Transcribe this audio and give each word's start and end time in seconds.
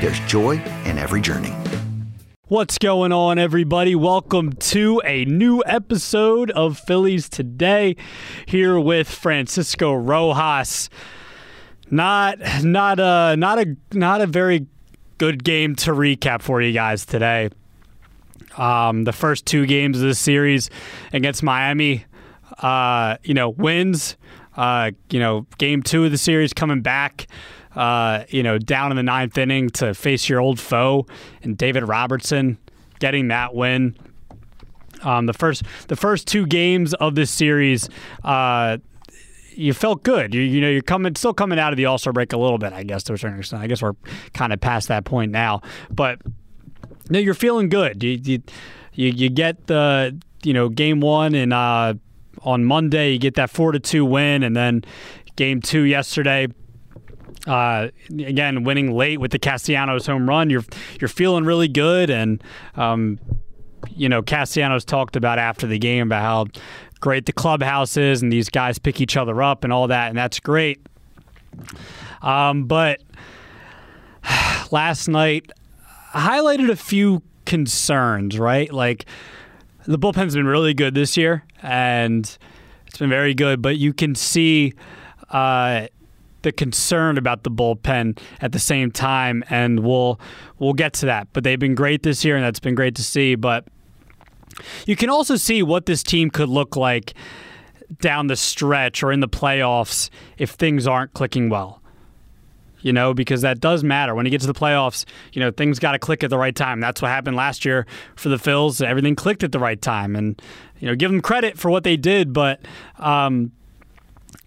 there's 0.00 0.20
joy 0.20 0.52
in 0.84 0.98
every 0.98 1.20
journey. 1.20 1.52
What's 2.46 2.78
going 2.78 3.12
on, 3.12 3.38
everybody? 3.38 3.94
Welcome 3.94 4.52
to 4.54 5.02
a 5.04 5.24
new 5.26 5.62
episode 5.66 6.50
of 6.52 6.78
Phillies 6.78 7.28
Today 7.28 7.96
here 8.46 8.80
with 8.80 9.08
Francisco 9.08 9.92
Rojas. 9.92 10.88
Not, 11.90 12.38
not 12.64 12.98
a, 13.00 13.36
not 13.36 13.58
a, 13.58 13.76
not 13.92 14.20
a 14.20 14.26
very 14.26 14.66
good 15.18 15.44
game 15.44 15.74
to 15.76 15.90
recap 15.90 16.40
for 16.42 16.62
you 16.62 16.72
guys 16.72 17.04
today. 17.04 17.50
Um, 18.56 19.04
the 19.04 19.12
first 19.12 19.44
two 19.44 19.66
games 19.66 20.00
of 20.00 20.08
the 20.08 20.14
series 20.14 20.70
against 21.12 21.42
Miami, 21.42 22.06
uh, 22.62 23.16
you 23.24 23.34
know, 23.34 23.50
wins. 23.50 24.16
Uh, 24.56 24.90
you 25.10 25.20
know, 25.20 25.46
game 25.58 25.84
two 25.84 26.04
of 26.04 26.10
the 26.10 26.18
series 26.18 26.52
coming 26.52 26.80
back. 26.80 27.28
Uh, 27.78 28.24
you 28.28 28.42
know, 28.42 28.58
down 28.58 28.90
in 28.90 28.96
the 28.96 29.04
ninth 29.04 29.38
inning 29.38 29.70
to 29.70 29.94
face 29.94 30.28
your 30.28 30.40
old 30.40 30.58
foe 30.58 31.06
and 31.44 31.56
David 31.56 31.86
Robertson 31.86 32.58
getting 32.98 33.28
that 33.28 33.54
win. 33.54 33.96
Um, 35.02 35.26
the 35.26 35.32
first 35.32 35.62
the 35.86 35.94
first 35.94 36.26
two 36.26 36.44
games 36.44 36.92
of 36.94 37.14
this 37.14 37.30
series, 37.30 37.88
uh, 38.24 38.78
you 39.52 39.72
felt 39.72 40.02
good. 40.02 40.34
You, 40.34 40.40
you 40.40 40.60
know, 40.60 40.68
you're 40.68 40.82
coming 40.82 41.14
still 41.14 41.32
coming 41.32 41.60
out 41.60 41.72
of 41.72 41.76
the 41.76 41.86
All 41.86 41.98
Star 41.98 42.12
break 42.12 42.32
a 42.32 42.36
little 42.36 42.58
bit, 42.58 42.72
I 42.72 42.82
guess 42.82 43.04
to 43.04 43.12
a 43.12 43.18
certain 43.18 43.38
extent. 43.38 43.62
I 43.62 43.68
guess 43.68 43.80
we're 43.80 43.94
kind 44.34 44.52
of 44.52 44.60
past 44.60 44.88
that 44.88 45.04
point 45.04 45.30
now, 45.30 45.62
but 45.88 46.20
no, 47.10 47.20
you're 47.20 47.32
feeling 47.32 47.68
good. 47.68 48.02
You 48.02 48.18
you 48.20 48.42
you, 48.94 49.10
you 49.10 49.30
get 49.30 49.68
the 49.68 50.20
you 50.42 50.52
know 50.52 50.68
game 50.68 50.98
one 50.98 51.36
and 51.36 51.52
uh, 51.52 51.94
on 52.42 52.64
Monday 52.64 53.12
you 53.12 53.20
get 53.20 53.34
that 53.34 53.50
four 53.50 53.70
to 53.70 53.78
two 53.78 54.04
win, 54.04 54.42
and 54.42 54.56
then 54.56 54.82
game 55.36 55.60
two 55.60 55.82
yesterday. 55.82 56.48
Uh, 57.46 57.88
again, 58.10 58.64
winning 58.64 58.92
late 58.92 59.20
with 59.20 59.30
the 59.30 59.38
Castellanos 59.38 60.06
home 60.06 60.28
run, 60.28 60.50
you're 60.50 60.64
you're 61.00 61.08
feeling 61.08 61.44
really 61.44 61.68
good, 61.68 62.10
and 62.10 62.42
um, 62.74 63.18
you 63.90 64.08
know 64.08 64.22
Castellanos 64.22 64.84
talked 64.84 65.16
about 65.16 65.38
after 65.38 65.66
the 65.66 65.78
game 65.78 66.08
about 66.08 66.22
how 66.22 66.60
great 67.00 67.26
the 67.26 67.32
clubhouse 67.32 67.96
is, 67.96 68.22
and 68.22 68.32
these 68.32 68.48
guys 68.48 68.78
pick 68.78 69.00
each 69.00 69.16
other 69.16 69.42
up 69.42 69.64
and 69.64 69.72
all 69.72 69.86
that, 69.86 70.08
and 70.08 70.18
that's 70.18 70.40
great. 70.40 70.80
Um, 72.22 72.64
but 72.64 73.00
last 74.70 75.08
night 75.08 75.50
highlighted 76.12 76.70
a 76.70 76.76
few 76.76 77.22
concerns, 77.46 78.38
right? 78.38 78.72
Like 78.72 79.06
the 79.86 79.98
bullpen's 79.98 80.34
been 80.34 80.46
really 80.46 80.74
good 80.74 80.94
this 80.94 81.16
year, 81.16 81.44
and 81.62 82.24
it's 82.86 82.98
been 82.98 83.10
very 83.10 83.34
good, 83.34 83.62
but 83.62 83.76
you 83.76 83.92
can 83.92 84.14
see. 84.14 84.74
Uh, 85.30 85.86
the 86.42 86.52
concern 86.52 87.18
about 87.18 87.42
the 87.42 87.50
bullpen 87.50 88.18
at 88.40 88.52
the 88.52 88.58
same 88.58 88.90
time, 88.90 89.42
and 89.50 89.80
we'll 89.80 90.20
we'll 90.58 90.74
get 90.74 90.92
to 90.94 91.06
that. 91.06 91.28
But 91.32 91.44
they've 91.44 91.58
been 91.58 91.74
great 91.74 92.02
this 92.02 92.24
year, 92.24 92.36
and 92.36 92.44
that's 92.44 92.60
been 92.60 92.74
great 92.74 92.94
to 92.96 93.02
see. 93.02 93.34
But 93.34 93.66
you 94.86 94.96
can 94.96 95.10
also 95.10 95.36
see 95.36 95.62
what 95.62 95.86
this 95.86 96.02
team 96.02 96.30
could 96.30 96.48
look 96.48 96.76
like 96.76 97.14
down 98.00 98.26
the 98.26 98.36
stretch 98.36 99.02
or 99.02 99.12
in 99.12 99.20
the 99.20 99.28
playoffs 99.28 100.10
if 100.36 100.50
things 100.50 100.86
aren't 100.86 101.12
clicking 101.14 101.48
well. 101.48 101.82
You 102.80 102.92
know, 102.92 103.12
because 103.12 103.42
that 103.42 103.58
does 103.58 103.82
matter. 103.82 104.14
When 104.14 104.24
you 104.24 104.30
get 104.30 104.40
to 104.42 104.46
the 104.46 104.54
playoffs, 104.54 105.04
you 105.32 105.40
know, 105.40 105.50
things 105.50 105.80
got 105.80 105.92
to 105.92 105.98
click 105.98 106.22
at 106.22 106.30
the 106.30 106.38
right 106.38 106.54
time. 106.54 106.78
That's 106.78 107.02
what 107.02 107.08
happened 107.08 107.36
last 107.36 107.64
year 107.64 107.86
for 108.14 108.28
the 108.28 108.36
Phils. 108.36 108.80
Everything 108.86 109.16
clicked 109.16 109.42
at 109.42 109.50
the 109.50 109.58
right 109.58 109.82
time. 109.82 110.14
And, 110.14 110.40
you 110.78 110.86
know, 110.86 110.94
give 110.94 111.10
them 111.10 111.20
credit 111.20 111.58
for 111.58 111.72
what 111.72 111.82
they 111.82 111.96
did, 111.96 112.32
but, 112.32 112.60
um, 112.98 113.50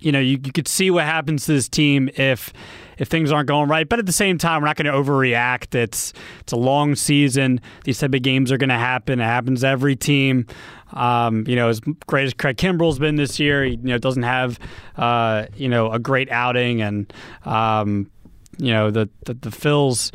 you 0.02 0.12
know, 0.12 0.20
you, 0.20 0.40
you 0.44 0.52
could 0.52 0.68
see 0.68 0.92
what 0.92 1.06
happens 1.06 1.46
to 1.46 1.54
this 1.54 1.70
team 1.70 2.10
if 2.16 2.52
if 2.98 3.08
things 3.08 3.32
aren't 3.32 3.48
going 3.48 3.70
right. 3.70 3.88
But 3.88 4.00
at 4.00 4.06
the 4.06 4.12
same 4.12 4.38
time, 4.38 4.62
we're 4.62 4.68
not 4.68 4.76
going 4.76 4.86
to 4.86 4.92
overreact. 4.92 5.74
It's 5.76 6.14
it's 6.40 6.52
a 6.52 6.58
long 6.58 6.96
season. 6.96 7.62
These 7.84 8.00
type 8.00 8.14
of 8.14 8.22
games 8.22 8.52
are 8.52 8.58
going 8.58 8.70
to 8.70 8.76
happen. 8.76 9.20
It 9.20 9.24
happens 9.24 9.62
to 9.62 9.68
every 9.68 9.96
team. 9.96 10.48
Um, 10.94 11.46
you 11.48 11.56
know, 11.56 11.70
as 11.70 11.80
great 11.80 12.26
as 12.26 12.34
Craig 12.34 12.58
Kimbrel's 12.58 13.00
been 13.00 13.16
this 13.16 13.40
year, 13.40 13.64
he, 13.64 13.72
you 13.72 13.78
know, 13.78 13.98
doesn't 13.98 14.24
have 14.24 14.60
uh, 14.98 15.46
you 15.56 15.70
know 15.70 15.92
a 15.92 16.00
great 16.00 16.32
outing, 16.32 16.82
and 16.82 17.12
um, 17.46 18.10
you 18.58 18.72
know 18.72 18.92
the 18.92 19.10
the, 19.26 19.34
the 19.36 19.50
Phils. 19.50 20.12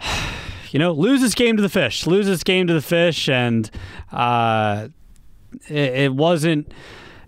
You 0.70 0.78
know, 0.78 0.92
lose 0.92 1.20
this 1.20 1.34
game 1.34 1.56
to 1.56 1.62
the 1.62 1.68
fish. 1.68 2.06
Lose 2.06 2.24
this 2.24 2.42
game 2.42 2.66
to 2.66 2.72
the 2.72 2.80
fish, 2.80 3.28
and 3.28 3.70
uh, 4.10 4.88
it, 5.68 5.76
it 5.76 6.14
wasn't 6.14 6.72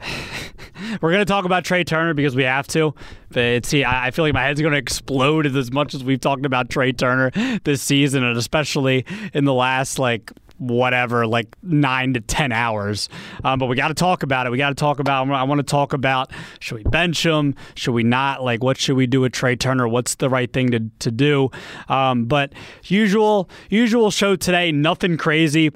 we're 1.00 1.10
going 1.10 1.20
to 1.20 1.24
talk 1.24 1.44
about 1.44 1.64
Trea 1.64 1.84
Turner 1.84 2.14
because 2.14 2.36
we 2.36 2.44
have 2.44 2.66
to. 2.68 2.94
But 3.30 3.66
see, 3.66 3.84
I 3.84 4.10
feel 4.10 4.24
like 4.24 4.34
my 4.34 4.42
head's 4.42 4.60
going 4.60 4.72
to 4.72 4.78
explode 4.78 5.46
as 5.46 5.72
much 5.72 5.94
as 5.94 6.04
we've 6.04 6.20
talked 6.20 6.46
about 6.46 6.70
Trea 6.70 6.92
Turner 6.92 7.30
this 7.64 7.82
season, 7.82 8.24
and 8.24 8.36
especially 8.36 9.04
in 9.32 9.44
the 9.44 9.54
last 9.54 9.98
like 9.98 10.30
whatever, 10.58 11.26
like 11.26 11.48
nine 11.62 12.14
to 12.14 12.20
10 12.20 12.52
hours. 12.52 13.08
Um, 13.42 13.58
but 13.58 13.66
we 13.66 13.76
got 13.76 13.88
to 13.88 13.94
talk 13.94 14.22
about 14.22 14.46
it. 14.46 14.50
We 14.50 14.58
got 14.58 14.68
to 14.70 14.74
talk 14.74 14.98
about, 14.98 15.28
I 15.28 15.42
want 15.42 15.58
to 15.58 15.64
talk 15.64 15.92
about 15.92 16.30
should 16.60 16.76
we 16.76 16.84
bench 16.84 17.24
him? 17.24 17.54
Should 17.74 17.92
we 17.92 18.02
not? 18.02 18.42
Like, 18.42 18.62
what 18.62 18.78
should 18.78 18.96
we 18.96 19.06
do 19.06 19.20
with 19.20 19.32
Trea 19.32 19.56
Turner? 19.56 19.88
What's 19.88 20.14
the 20.16 20.30
right 20.30 20.52
thing 20.52 20.70
to, 20.70 20.80
to 21.00 21.10
do? 21.10 21.50
Um, 21.88 22.26
but 22.26 22.52
usual, 22.84 23.48
usual 23.68 24.10
show 24.10 24.36
today, 24.36 24.72
nothing 24.72 25.16
crazy. 25.16 25.70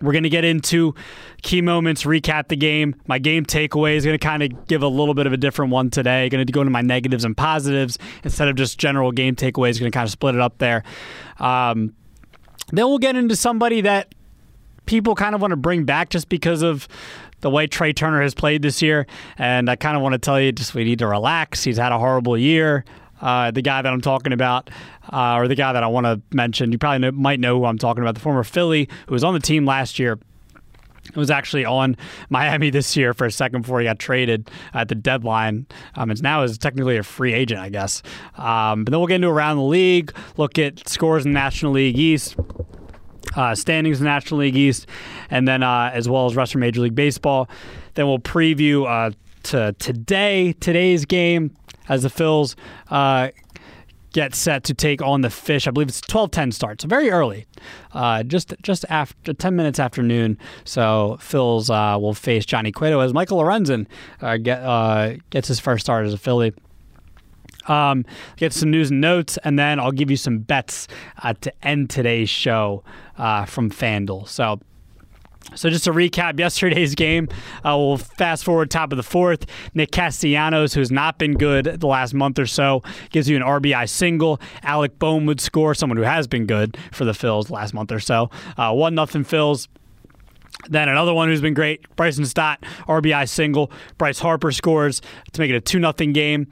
We're 0.00 0.12
going 0.12 0.24
to 0.24 0.28
get 0.28 0.44
into 0.44 0.94
key 1.42 1.60
moments, 1.60 2.04
recap 2.04 2.48
the 2.48 2.56
game. 2.56 2.96
My 3.06 3.18
game 3.18 3.44
takeaway 3.44 3.94
is 3.94 4.04
going 4.04 4.18
to 4.18 4.24
kind 4.24 4.42
of 4.42 4.66
give 4.66 4.82
a 4.82 4.88
little 4.88 5.14
bit 5.14 5.26
of 5.26 5.32
a 5.32 5.36
different 5.36 5.72
one 5.72 5.90
today. 5.90 6.28
Going 6.28 6.44
to 6.44 6.52
go 6.52 6.60
into 6.60 6.70
my 6.70 6.82
negatives 6.82 7.24
and 7.24 7.36
positives 7.36 7.98
instead 8.24 8.48
of 8.48 8.56
just 8.56 8.78
general 8.78 9.12
game 9.12 9.36
takeaways. 9.36 9.78
Going 9.78 9.90
to 9.90 9.96
kind 9.96 10.06
of 10.06 10.10
split 10.10 10.34
it 10.34 10.40
up 10.40 10.58
there. 10.58 10.82
Um, 11.38 11.94
then 12.72 12.86
we'll 12.86 12.98
get 12.98 13.16
into 13.16 13.36
somebody 13.36 13.82
that 13.82 14.14
people 14.86 15.14
kind 15.14 15.34
of 15.34 15.40
want 15.40 15.52
to 15.52 15.56
bring 15.56 15.84
back 15.84 16.10
just 16.10 16.28
because 16.28 16.62
of 16.62 16.88
the 17.40 17.50
way 17.50 17.66
Trea 17.66 17.92
Turner 17.92 18.22
has 18.22 18.34
played 18.34 18.62
this 18.62 18.82
year. 18.82 19.06
And 19.38 19.70
I 19.70 19.76
kind 19.76 19.96
of 19.96 20.02
want 20.02 20.14
to 20.14 20.18
tell 20.18 20.40
you 20.40 20.50
just 20.50 20.74
we 20.74 20.84
need 20.84 20.98
to 21.00 21.06
relax. 21.06 21.62
He's 21.62 21.76
had 21.76 21.92
a 21.92 21.98
horrible 21.98 22.36
year. 22.36 22.84
Uh, 23.20 23.50
the 23.50 23.62
guy 23.62 23.82
that 23.82 23.92
I'm 23.92 24.00
talking 24.00 24.32
about, 24.32 24.70
uh, 25.12 25.36
or 25.36 25.48
the 25.48 25.54
guy 25.54 25.72
that 25.72 25.82
I 25.82 25.86
want 25.86 26.06
to 26.06 26.20
mention, 26.34 26.72
you 26.72 26.78
probably 26.78 26.98
know, 26.98 27.12
might 27.12 27.40
know 27.40 27.58
who 27.58 27.64
I'm 27.64 27.78
talking 27.78 28.02
about, 28.02 28.14
the 28.14 28.20
former 28.20 28.44
Philly 28.44 28.88
who 29.06 29.12
was 29.12 29.24
on 29.24 29.34
the 29.34 29.40
team 29.40 29.64
last 29.64 29.98
year. 29.98 30.18
Was 31.14 31.30
actually 31.30 31.66
on 31.66 31.98
Miami 32.30 32.70
this 32.70 32.96
year 32.96 33.12
for 33.12 33.26
a 33.26 33.30
second 33.30 33.62
before 33.62 33.78
he 33.78 33.84
got 33.84 33.98
traded 33.98 34.50
at 34.72 34.88
the 34.88 34.94
deadline. 34.94 35.66
Um, 35.96 36.10
and 36.10 36.22
now 36.22 36.42
is 36.42 36.56
technically 36.56 36.96
a 36.96 37.02
free 37.02 37.34
agent, 37.34 37.60
I 37.60 37.68
guess. 37.68 38.02
Um, 38.36 38.84
but 38.84 38.90
then 38.90 39.00
we'll 39.00 39.06
get 39.06 39.16
into 39.16 39.28
around 39.28 39.58
the 39.58 39.64
league, 39.64 40.16
look 40.38 40.58
at 40.58 40.88
scores 40.88 41.26
in 41.26 41.32
the 41.32 41.38
National 41.38 41.72
League 41.72 41.98
East, 41.98 42.36
uh, 43.36 43.54
standings 43.54 43.98
in 43.98 44.04
the 44.04 44.10
National 44.10 44.40
League 44.40 44.56
East, 44.56 44.86
and 45.30 45.46
then 45.46 45.62
uh, 45.62 45.90
as 45.92 46.08
well 46.08 46.26
as 46.26 46.34
Western 46.34 46.60
Major 46.60 46.80
League 46.80 46.94
Baseball. 46.94 47.48
Then 47.94 48.06
we'll 48.06 48.18
preview 48.18 48.86
uh, 48.86 49.12
to 49.44 49.74
today 49.78 50.54
today's 50.54 51.04
game 51.04 51.54
as 51.88 52.02
the 52.02 52.08
Phils 52.08 52.54
uh, 52.90 53.28
get 54.14 54.34
set 54.34 54.64
to 54.64 54.72
take 54.72 55.02
on 55.02 55.20
the 55.20 55.28
Fish. 55.28 55.66
I 55.66 55.70
believe 55.70 55.88
it's 55.88 56.00
12:10 56.00 56.52
start, 56.52 56.80
so 56.80 56.88
very 56.88 57.10
early, 57.10 57.46
uh, 57.92 58.22
just 58.22 58.54
just 58.62 58.86
after 58.88 59.34
10 59.34 59.54
minutes 59.54 59.78
after 59.78 60.02
noon. 60.02 60.38
So 60.64 61.18
Phils 61.20 61.68
uh, 61.68 61.98
will 61.98 62.14
face 62.14 62.46
Johnny 62.46 62.72
Cueto 62.72 63.00
as 63.00 63.12
Michael 63.12 63.38
Lorenzen 63.38 63.86
uh, 64.22 64.38
get, 64.38 64.62
uh, 64.62 65.16
gets 65.30 65.48
his 65.48 65.60
first 65.60 65.84
start 65.84 66.06
as 66.06 66.14
a 66.14 66.18
Philly. 66.18 66.54
Um, 67.66 68.04
get 68.36 68.52
some 68.52 68.70
news 68.70 68.90
and 68.90 69.00
notes, 69.00 69.38
and 69.42 69.58
then 69.58 69.80
I'll 69.80 69.92
give 69.92 70.10
you 70.10 70.18
some 70.18 70.38
bets 70.38 70.86
to 71.40 71.66
end 71.66 71.90
today's 71.90 72.28
show 72.30 72.82
uh, 73.18 73.44
from 73.44 73.70
FanDuel. 73.70 74.28
So. 74.28 74.60
So 75.54 75.70
just 75.70 75.84
to 75.84 75.92
recap 75.92 76.38
yesterday's 76.38 76.94
game, 76.94 77.28
uh, 77.64 77.76
we'll 77.76 77.98
fast 77.98 78.44
forward 78.44 78.70
top 78.70 78.92
of 78.92 78.96
the 78.96 79.02
fourth. 79.02 79.46
Nick 79.74 79.90
Castellanos, 79.90 80.74
who's 80.74 80.90
not 80.90 81.18
been 81.18 81.34
good 81.34 81.64
the 81.64 81.86
last 81.86 82.14
month 82.14 82.38
or 82.38 82.46
so, 82.46 82.82
gives 83.10 83.28
you 83.28 83.36
an 83.36 83.42
RBI 83.42 83.88
single. 83.88 84.40
Alec 84.62 84.98
Bohm 84.98 85.26
would 85.26 85.40
score, 85.40 85.74
someone 85.74 85.96
who 85.96 86.02
has 86.02 86.26
been 86.26 86.46
good 86.46 86.76
for 86.92 87.04
the 87.04 87.12
Phils 87.12 87.50
last 87.50 87.74
month 87.74 87.92
or 87.92 88.00
so. 88.00 88.30
Uh, 88.56 88.72
one 88.72 88.94
nothing 88.94 89.24
Phils. 89.24 89.68
Then 90.68 90.88
another 90.88 91.14
one 91.14 91.28
who's 91.28 91.40
been 91.40 91.54
great, 91.54 91.84
Bryson 91.96 92.26
Stott, 92.26 92.62
RBI 92.88 93.28
single. 93.28 93.70
Bryce 93.98 94.18
Harper 94.18 94.52
scores 94.52 95.00
to 95.32 95.40
make 95.40 95.50
it 95.50 95.56
a 95.56 95.60
2 95.60 95.80
0 95.80 95.92
game. 96.12 96.48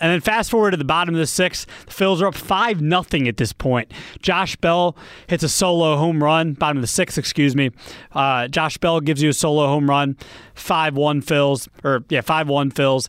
And 0.00 0.12
then 0.12 0.20
fast 0.20 0.50
forward 0.50 0.72
to 0.72 0.76
the 0.76 0.84
bottom 0.84 1.14
of 1.14 1.18
the 1.18 1.26
sixth, 1.26 1.66
the 1.86 1.92
Phils 1.92 2.20
are 2.20 2.26
up 2.26 2.34
5 2.34 2.80
nothing 2.80 3.26
at 3.26 3.36
this 3.36 3.52
point. 3.52 3.90
Josh 4.20 4.54
Bell 4.56 4.96
hits 5.26 5.42
a 5.42 5.48
solo 5.48 5.96
home 5.96 6.22
run, 6.22 6.52
bottom 6.52 6.76
of 6.76 6.82
the 6.82 6.86
sixth, 6.88 7.18
excuse 7.18 7.56
me. 7.56 7.70
Uh, 8.12 8.48
Josh 8.48 8.78
Bell 8.78 9.00
gives 9.00 9.22
you 9.22 9.30
a 9.30 9.34
solo 9.34 9.66
home 9.66 9.88
run, 9.88 10.16
5 10.54 10.96
1 10.96 11.22
Phils, 11.22 11.68
or 11.84 12.04
yeah, 12.08 12.20
5 12.20 12.48
1 12.48 12.70
Phils. 12.72 13.08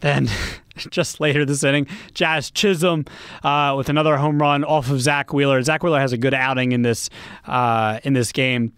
Then 0.00 0.28
just 0.76 1.20
later 1.20 1.44
this 1.44 1.64
inning, 1.64 1.86
Jazz 2.14 2.50
Chisholm 2.50 3.04
uh, 3.42 3.74
with 3.76 3.88
another 3.88 4.16
home 4.16 4.40
run 4.40 4.64
off 4.64 4.90
of 4.90 5.00
Zack 5.00 5.32
Wheeler. 5.32 5.62
Zack 5.62 5.82
Wheeler 5.82 6.00
has 6.00 6.12
a 6.12 6.18
good 6.18 6.34
outing 6.34 6.72
in 6.72 6.82
this 6.82 7.10
uh, 7.46 8.00
in 8.04 8.12
this 8.12 8.32
game. 8.32 8.72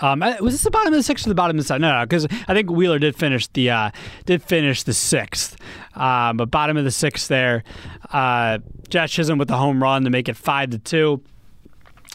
Um, 0.00 0.20
was 0.40 0.54
this 0.54 0.62
the 0.62 0.70
bottom 0.70 0.92
of 0.92 0.98
the 0.98 1.02
sixth 1.02 1.26
or 1.26 1.28
the 1.28 1.34
bottom 1.34 1.56
of 1.56 1.62
the 1.62 1.66
seventh? 1.66 1.82
No, 1.82 1.98
no, 1.98 2.04
because 2.04 2.26
I 2.48 2.54
think 2.54 2.70
Wheeler 2.70 2.98
did 2.98 3.14
finish 3.16 3.46
the 3.48 3.70
uh, 3.70 3.90
did 4.24 4.42
finish 4.42 4.82
the 4.82 4.94
sixth, 4.94 5.56
um, 5.94 6.36
but 6.38 6.50
bottom 6.50 6.76
of 6.76 6.84
the 6.84 6.90
sixth 6.90 7.28
there, 7.28 7.64
uh, 8.10 8.58
Josh 8.88 9.12
Chisholm 9.12 9.38
with 9.38 9.48
the 9.48 9.56
home 9.56 9.82
run 9.82 10.04
to 10.04 10.10
make 10.10 10.28
it 10.28 10.36
five 10.36 10.70
to 10.70 10.78
two. 10.78 11.22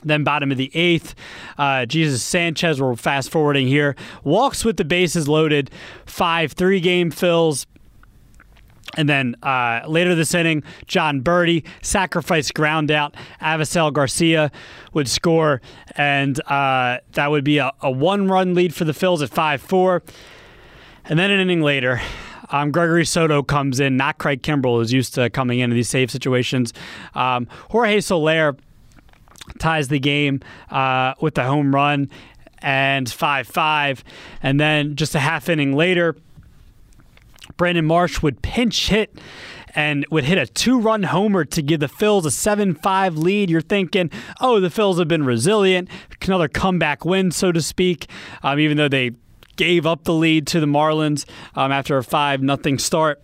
Then 0.03 0.23
bottom 0.23 0.51
of 0.51 0.57
the 0.57 0.69
eighth, 0.75 1.15
uh, 1.57 1.85
Jesus 1.85 2.21
Sanchez. 2.21 2.81
We're 2.81 2.95
fast 2.95 3.31
forwarding 3.31 3.67
here. 3.67 3.95
Walks 4.23 4.63
with 4.63 4.77
the 4.77 4.85
bases 4.85 5.27
loaded, 5.27 5.71
five 6.05 6.51
three 6.51 6.79
game 6.79 7.11
Phils. 7.11 7.65
And 8.95 9.09
then 9.09 9.35
uh, 9.43 9.81
later 9.87 10.15
this 10.15 10.33
inning, 10.33 10.63
Jon 10.87 11.21
Berti, 11.21 11.65
sacrifice 11.81 12.51
ground 12.51 12.91
out. 12.91 13.15
Avisail 13.41 13.91
Garcia 13.91 14.51
would 14.93 15.07
score, 15.07 15.61
and 15.95 16.39
uh, 16.49 16.99
that 17.11 17.31
would 17.31 17.43
be 17.43 17.57
a, 17.57 17.71
a 17.81 17.91
one 17.91 18.27
run 18.27 18.53
lead 18.53 18.73
for 18.73 18.85
the 18.85 18.93
Phils 18.93 19.21
at 19.21 19.29
5 19.29 19.61
4. 19.61 20.03
And 21.07 21.19
then 21.19 21.29
an 21.29 21.39
inning 21.39 21.61
later, 21.61 22.01
um, 22.49 22.71
Gregory 22.71 23.05
Soto 23.05 23.43
comes 23.43 23.79
in, 23.79 23.97
not 23.97 24.17
Craig 24.17 24.41
Kimbrel, 24.41 24.77
who's 24.77 24.93
used 24.93 25.13
to 25.15 25.29
coming 25.29 25.59
into 25.59 25.75
these 25.75 25.89
save 25.89 26.09
situations. 26.09 26.73
Um, 27.13 27.47
Jorge 27.69 28.01
Soler 28.01 28.55
ties 29.59 29.87
the 29.89 29.99
game 29.99 30.41
uh, 30.71 31.13
with 31.21 31.35
the 31.35 31.43
home 31.43 31.73
run 31.73 32.09
and 32.59 33.09
5 33.09 33.47
5. 33.47 34.03
And 34.41 34.59
then 34.59 34.95
just 34.95 35.15
a 35.15 35.19
half 35.19 35.49
inning 35.49 35.73
later, 35.73 36.15
Brandon 37.57 37.85
Marsh 37.85 38.21
would 38.21 38.41
pinch 38.41 38.89
hit 38.89 39.17
and 39.75 40.05
would 40.09 40.23
hit 40.23 40.37
a 40.37 40.45
two 40.45 40.79
run 40.79 41.03
homer 41.03 41.45
to 41.45 41.61
give 41.61 41.81
the 41.81 41.87
Phils 41.87 42.25
a 42.25 42.31
7 42.31 42.75
5 42.75 43.17
lead. 43.17 43.49
You're 43.49 43.61
thinking, 43.61 44.09
oh, 44.39 44.59
the 44.59 44.69
Phils 44.69 44.97
have 44.99 45.07
been 45.07 45.25
resilient, 45.25 45.89
another 46.21 46.47
comeback 46.47 47.05
win, 47.05 47.31
so 47.31 47.51
to 47.51 47.61
speak, 47.61 48.09
um, 48.41 48.59
even 48.59 48.77
though 48.77 48.87
they 48.87 49.11
gave 49.57 49.85
up 49.85 50.03
the 50.03 50.13
lead 50.13 50.47
to 50.47 50.59
the 50.59 50.65
Marlins 50.65 51.25
um, 51.55 51.71
after 51.71 51.97
a 51.97 52.03
5 52.03 52.41
nothing 52.41 52.79
start. 52.79 53.21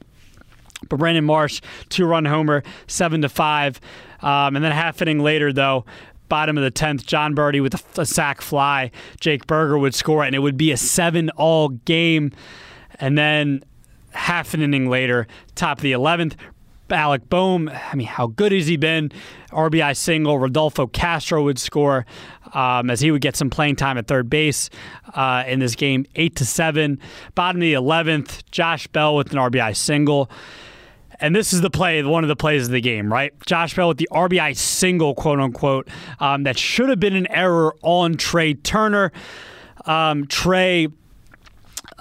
But 0.89 0.97
Brandon 0.97 1.23
Marsh, 1.25 1.61
two 1.89 2.05
run 2.05 2.25
homer, 2.25 2.63
7 2.87 3.21
to 3.21 3.29
5. 3.29 3.79
Um, 4.21 4.55
and 4.55 4.63
then 4.63 4.71
half 4.71 5.01
inning 5.01 5.19
later, 5.19 5.53
though, 5.53 5.85
bottom 6.27 6.57
of 6.57 6.63
the 6.63 6.71
10th, 6.71 7.05
Jon 7.05 7.35
Berti 7.35 7.61
with 7.61 7.75
a, 7.75 8.01
a 8.01 8.05
sac 8.05 8.41
fly. 8.41 8.91
Jake 9.19 9.45
Burger 9.47 9.77
would 9.77 9.93
score, 9.93 10.23
and 10.23 10.35
it 10.35 10.39
would 10.39 10.57
be 10.57 10.71
a 10.71 10.77
7 10.77 11.29
all 11.31 11.69
game. 11.69 12.31
And 12.99 13.17
then 13.17 13.63
half 14.13 14.53
an 14.53 14.61
inning 14.61 14.89
later, 14.89 15.27
top 15.55 15.79
of 15.79 15.81
the 15.81 15.91
11th, 15.91 16.35
Alec 16.91 17.29
Bohm, 17.29 17.69
I 17.69 17.95
mean, 17.95 18.07
how 18.07 18.27
good 18.27 18.51
has 18.51 18.67
he 18.67 18.77
been? 18.77 19.11
RBI 19.51 19.95
single. 19.95 20.37
Rodolfo 20.37 20.87
Castro 20.87 21.43
would 21.43 21.59
score 21.59 22.05
um, 22.53 22.89
as 22.89 22.99
he 22.99 23.11
would 23.11 23.21
get 23.21 23.35
some 23.35 23.49
playing 23.49 23.75
time 23.75 23.97
at 23.97 24.07
third 24.07 24.29
base 24.29 24.69
uh, 25.13 25.43
in 25.47 25.59
this 25.59 25.75
game, 25.75 26.05
eight 26.15 26.35
to 26.37 26.45
seven. 26.45 26.99
Bottom 27.35 27.61
of 27.61 27.61
the 27.61 27.73
11th, 27.73 28.43
Josh 28.51 28.87
Bell 28.87 29.15
with 29.15 29.31
an 29.31 29.37
RBI 29.37 29.75
single. 29.75 30.29
And 31.19 31.35
this 31.35 31.53
is 31.53 31.61
the 31.61 31.69
play, 31.69 32.01
one 32.03 32.23
of 32.23 32.29
the 32.29 32.35
plays 32.35 32.65
of 32.65 32.71
the 32.71 32.81
game, 32.81 33.11
right? 33.11 33.31
Josh 33.45 33.75
Bell 33.75 33.89
with 33.89 33.97
the 33.97 34.09
RBI 34.11 34.55
single, 34.57 35.13
quote 35.13 35.39
unquote, 35.39 35.87
um, 36.19 36.43
that 36.43 36.57
should 36.57 36.89
have 36.89 36.99
been 36.99 37.15
an 37.15 37.27
error 37.27 37.75
on 37.83 38.15
Trea 38.15 38.55
Turner. 38.55 39.11
Um, 39.85 40.25
Trea 40.27 40.87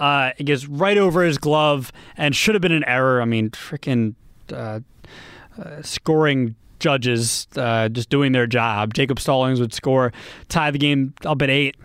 uh, 0.01 0.33
it 0.39 0.45
gets 0.45 0.67
right 0.67 0.99
over 0.99 1.23
his 1.23 1.39
glove 1.39 1.93
and 2.17 2.35
should 2.35 2.55
have 2.55 2.63
been 2.63 2.73
an 2.73 2.85
error. 2.85 3.21
I 3.21 3.27
mean, 3.27 3.51
freaking 3.51 4.15
uh, 4.53 4.81
uh, 5.59 5.83
scoring 5.83 6.57
judges 6.79 7.47
uh, 7.57 7.91
just 7.91 8.09
doing 8.09 8.33
their 8.33 8.47
job. 8.47 8.95
Jacob 8.95 9.21
Stallings 9.21 9.61
would 9.61 9.75
score, 9.75 10.13
tie 10.49 10.71
the 10.71 10.79
game 10.79 11.15
up 11.25 11.43
at 11.43 11.51
eight. 11.51 11.77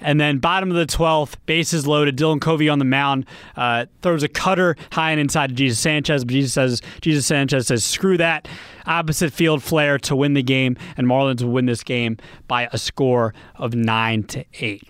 And 0.00 0.20
then 0.20 0.38
bottom 0.38 0.70
of 0.70 0.76
the 0.76 0.86
12th, 0.86 1.36
bases 1.46 1.86
loaded. 1.86 2.16
Dylan 2.16 2.40
Covey 2.40 2.68
on 2.68 2.78
the 2.78 2.84
mound 2.84 3.26
uh, 3.56 3.86
throws 4.02 4.22
a 4.22 4.28
cutter 4.28 4.76
high 4.92 5.10
and 5.10 5.18
inside 5.18 5.48
to 5.48 5.54
Jesus 5.54 5.80
Sanchez. 5.80 6.24
But 6.24 6.32
Jesus 6.32 6.52
says 6.52 6.82
Jesus 7.00 7.26
Sanchez 7.26 7.66
says 7.66 7.84
screw 7.84 8.16
that. 8.18 8.46
Opposite 8.86 9.32
field 9.32 9.62
flare 9.62 9.98
to 10.00 10.14
win 10.14 10.34
the 10.34 10.42
game, 10.42 10.76
and 10.98 11.06
Marlins 11.06 11.42
will 11.42 11.52
win 11.52 11.64
this 11.64 11.82
game 11.82 12.18
by 12.46 12.68
a 12.70 12.76
score 12.76 13.32
of 13.56 13.74
nine 13.74 14.24
to 14.24 14.44
eight 14.60 14.86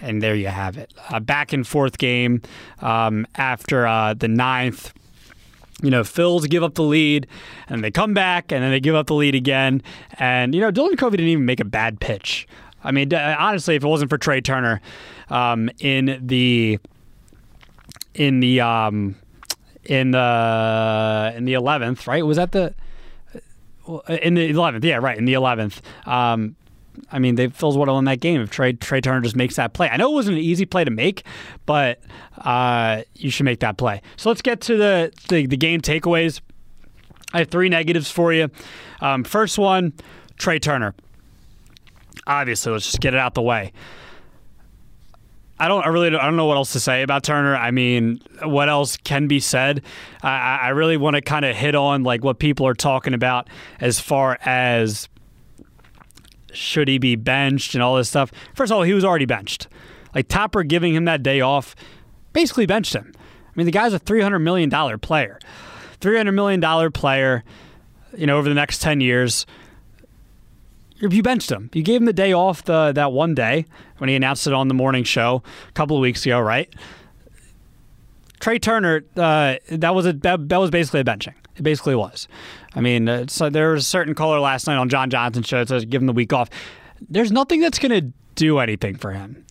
and 0.00 0.22
there 0.22 0.34
you 0.34 0.48
have 0.48 0.76
it. 0.76 0.92
A 1.10 1.20
back 1.20 1.52
and 1.52 1.66
forth 1.66 1.98
game 1.98 2.42
um, 2.80 3.26
after 3.36 3.86
uh, 3.86 4.14
the 4.14 4.28
ninth. 4.28 4.92
You 5.82 5.90
know, 5.90 6.02
Phils 6.02 6.48
give 6.48 6.62
up 6.62 6.74
the 6.74 6.82
lead, 6.82 7.26
and 7.68 7.82
they 7.82 7.90
come 7.90 8.12
back, 8.12 8.52
and 8.52 8.62
then 8.62 8.70
they 8.70 8.80
give 8.80 8.94
up 8.94 9.06
the 9.06 9.14
lead 9.14 9.34
again. 9.34 9.82
And 10.18 10.54
you 10.54 10.60
know, 10.60 10.70
Dylan 10.70 10.98
Covey 10.98 11.16
didn't 11.16 11.30
even 11.30 11.46
make 11.46 11.60
a 11.60 11.64
bad 11.64 12.00
pitch. 12.00 12.46
I 12.84 12.92
mean, 12.92 13.12
honestly, 13.14 13.76
if 13.76 13.84
it 13.84 13.88
wasn't 13.88 14.10
for 14.10 14.18
Trea 14.18 14.40
Turner 14.40 14.80
um, 15.28 15.70
in 15.80 16.20
the 16.22 16.78
in 18.14 18.40
the 18.40 18.60
um, 18.60 19.16
in 19.84 20.10
the 20.10 21.32
in 21.36 21.44
the 21.44 21.54
eleventh, 21.54 22.06
right? 22.06 22.24
Was 22.24 22.36
that 22.36 22.52
the 22.52 22.74
in 24.08 24.34
the 24.34 24.48
eleventh? 24.48 24.84
Yeah, 24.84 24.96
right. 24.96 25.16
In 25.16 25.24
the 25.24 25.34
eleventh, 25.34 25.82
um, 26.06 26.56
I 27.10 27.18
mean, 27.18 27.34
they 27.34 27.48
Phil's 27.48 27.76
have 27.76 27.88
won 27.88 28.04
that 28.04 28.20
game 28.20 28.40
if 28.40 28.50
Trey 28.50 28.72
Trea 28.72 29.00
Turner 29.00 29.20
just 29.20 29.36
makes 29.36 29.56
that 29.56 29.72
play. 29.72 29.88
I 29.88 29.96
know 29.96 30.10
it 30.10 30.14
wasn't 30.14 30.38
an 30.38 30.42
easy 30.42 30.66
play 30.66 30.84
to 30.84 30.90
make, 30.90 31.24
but 31.66 32.00
uh, 32.38 33.02
you 33.14 33.30
should 33.30 33.44
make 33.44 33.60
that 33.60 33.76
play. 33.76 34.02
So 34.16 34.28
let's 34.28 34.42
get 34.42 34.60
to 34.62 34.76
the, 34.76 35.12
the, 35.28 35.46
the 35.46 35.56
game 35.56 35.80
takeaways. 35.80 36.40
I 37.32 37.38
have 37.38 37.48
three 37.48 37.68
negatives 37.68 38.10
for 38.10 38.32
you. 38.32 38.50
Um, 39.00 39.24
first 39.24 39.58
one, 39.58 39.92
Trea 40.36 40.58
Turner. 40.58 40.94
Obviously, 42.26 42.72
let's 42.72 42.86
just 42.86 43.00
get 43.00 43.14
it 43.14 43.20
out 43.20 43.34
the 43.34 43.42
way. 43.42 43.72
I 45.58 45.68
don't. 45.68 45.84
I 45.84 45.88
really. 45.88 46.08
Don't, 46.10 46.20
I 46.20 46.24
don't 46.24 46.36
know 46.36 46.46
what 46.46 46.56
else 46.56 46.72
to 46.72 46.80
say 46.80 47.02
about 47.02 47.22
Turner. 47.22 47.54
I 47.54 47.70
mean, 47.70 48.22
what 48.42 48.70
else 48.70 48.96
can 48.96 49.28
be 49.28 49.40
said? 49.40 49.82
I, 50.22 50.58
I 50.62 50.68
really 50.70 50.96
want 50.96 51.16
to 51.16 51.22
kind 51.22 51.44
of 51.44 51.54
hit 51.54 51.74
on 51.74 52.02
like 52.02 52.24
what 52.24 52.38
people 52.38 52.66
are 52.66 52.74
talking 52.74 53.12
about 53.12 53.48
as 53.78 54.00
far 54.00 54.38
as 54.44 55.08
should 56.52 56.88
he 56.88 56.98
be 56.98 57.16
benched 57.16 57.74
and 57.74 57.82
all 57.82 57.96
this 57.96 58.08
stuff. 58.08 58.32
First 58.54 58.72
of 58.72 58.76
all, 58.76 58.82
he 58.82 58.94
was 58.94 59.04
already 59.04 59.26
benched. 59.26 59.68
Like 60.14 60.28
Topper 60.28 60.62
giving 60.62 60.94
him 60.94 61.04
that 61.04 61.22
day 61.22 61.40
off 61.40 61.74
basically 62.32 62.66
benched 62.66 62.94
him. 62.94 63.12
I 63.16 63.52
mean, 63.54 63.66
the 63.66 63.72
guy's 63.72 63.92
a 63.92 64.00
$300 64.00 64.40
million 64.40 64.70
player. 64.98 65.38
$300 66.00 66.34
million 66.34 66.92
player, 66.92 67.44
you 68.16 68.26
know, 68.26 68.38
over 68.38 68.48
the 68.48 68.54
next 68.54 68.80
10 68.80 69.00
years. 69.00 69.46
You 70.96 71.22
benched 71.22 71.50
him. 71.50 71.70
You 71.72 71.82
gave 71.82 72.00
him 72.00 72.06
the 72.06 72.12
day 72.12 72.32
off 72.32 72.64
the 72.64 72.92
that 72.92 73.12
one 73.12 73.34
day 73.34 73.64
when 73.98 74.08
he 74.08 74.16
announced 74.16 74.46
it 74.46 74.52
on 74.52 74.68
the 74.68 74.74
morning 74.74 75.02
show 75.02 75.42
a 75.68 75.72
couple 75.72 75.96
of 75.96 76.02
weeks 76.02 76.26
ago, 76.26 76.38
right? 76.40 76.72
Trea 78.40 78.58
Turner, 78.58 79.04
uh, 79.16 79.56
that 79.68 79.94
was 79.94 80.06
a 80.06 80.12
that, 80.14 80.48
that 80.48 80.56
was 80.56 80.70
basically 80.70 81.00
a 81.00 81.04
benching. 81.04 81.34
It 81.56 81.62
basically 81.62 81.94
was. 81.94 82.26
I 82.74 82.80
mean, 82.80 83.08
uh, 83.08 83.26
so 83.28 83.50
there 83.50 83.72
was 83.72 83.82
a 83.82 83.86
certain 83.86 84.14
caller 84.14 84.40
last 84.40 84.66
night 84.66 84.76
on 84.76 84.88
John 84.88 85.10
Johnson's 85.10 85.46
show 85.46 85.58
that 85.58 85.68
says 85.68 85.84
give 85.84 86.00
him 86.00 86.06
the 86.06 86.12
week 86.12 86.32
off. 86.32 86.48
there's 87.08 87.30
nothing 87.30 87.60
that's 87.60 87.78
going 87.78 87.92
to 87.92 88.12
do 88.34 88.58
anything 88.58 88.96
for 88.96 89.12
him. 89.12 89.44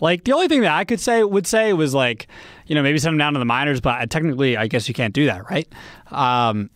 Like 0.00 0.24
the 0.24 0.32
only 0.32 0.48
thing 0.48 0.60
that 0.62 0.72
I 0.72 0.84
could 0.84 1.00
say 1.00 1.22
would 1.24 1.46
say 1.46 1.72
was 1.72 1.94
like, 1.94 2.26
you 2.66 2.74
know, 2.74 2.82
maybe 2.82 2.98
send 2.98 3.14
him 3.14 3.18
down 3.18 3.32
to 3.32 3.38
the 3.38 3.44
minors, 3.44 3.80
but 3.80 4.10
technically, 4.10 4.56
I 4.56 4.66
guess 4.66 4.88
you 4.88 4.94
can't 4.94 5.14
do 5.14 5.26
that, 5.26 5.48
right? 5.50 5.68
Um, 6.10 6.68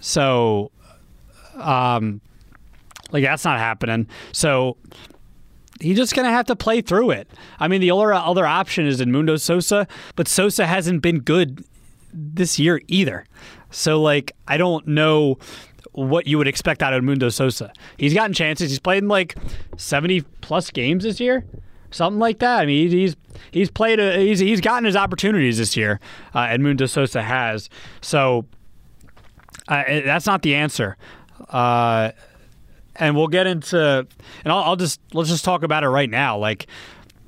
so, 0.00 0.70
um, 1.56 2.20
like 3.12 3.22
that's 3.22 3.44
not 3.44 3.58
happening. 3.58 4.06
So 4.32 4.76
he's 5.80 5.96
just 5.96 6.14
gonna 6.14 6.30
have 6.30 6.46
to 6.46 6.56
play 6.56 6.80
through 6.80 7.10
it. 7.10 7.28
I 7.58 7.68
mean, 7.68 7.80
the 7.80 7.90
other 7.90 8.12
other 8.12 8.46
option 8.46 8.86
is 8.86 9.00
Edmundo 9.00 9.40
Sosa, 9.40 9.86
but 10.16 10.28
Sosa 10.28 10.66
hasn't 10.66 11.02
been 11.02 11.20
good 11.20 11.64
this 12.12 12.58
year 12.58 12.80
either. 12.88 13.24
So 13.70 14.00
like, 14.00 14.32
I 14.46 14.56
don't 14.56 14.86
know 14.86 15.38
what 15.92 16.26
you 16.26 16.38
would 16.38 16.48
expect 16.48 16.82
out 16.82 16.92
of 16.92 17.02
Edmundo 17.02 17.32
Sosa. 17.32 17.72
He's 17.96 18.14
gotten 18.14 18.32
chances. 18.32 18.70
He's 18.70 18.80
played 18.80 19.02
in 19.02 19.08
like 19.08 19.36
seventy 19.76 20.22
plus 20.40 20.70
games 20.70 21.04
this 21.04 21.20
year 21.20 21.44
something 21.94 22.18
like 22.18 22.40
that. 22.40 22.60
I 22.60 22.66
mean, 22.66 22.90
he's 22.90 23.16
he's 23.50 23.70
played 23.70 24.00
a, 24.00 24.18
he's 24.18 24.40
he's 24.40 24.60
gotten 24.60 24.84
his 24.84 24.96
opportunities 24.96 25.58
this 25.58 25.76
year. 25.76 26.00
Uh, 26.34 26.46
Edmundo 26.46 26.88
Sosa 26.88 27.22
has, 27.22 27.70
so 28.00 28.44
uh, 29.68 29.84
that's 30.04 30.26
not 30.26 30.42
the 30.42 30.54
answer. 30.54 30.96
Uh, 31.48 32.10
and 32.96 33.16
we'll 33.16 33.28
get 33.28 33.46
into, 33.46 34.06
and 34.44 34.52
I'll, 34.52 34.62
I'll, 34.62 34.76
just 34.76 35.00
let's 35.12 35.28
just 35.28 35.44
talk 35.44 35.62
about 35.62 35.84
it 35.84 35.88
right 35.88 36.10
now. 36.10 36.38
Like 36.38 36.66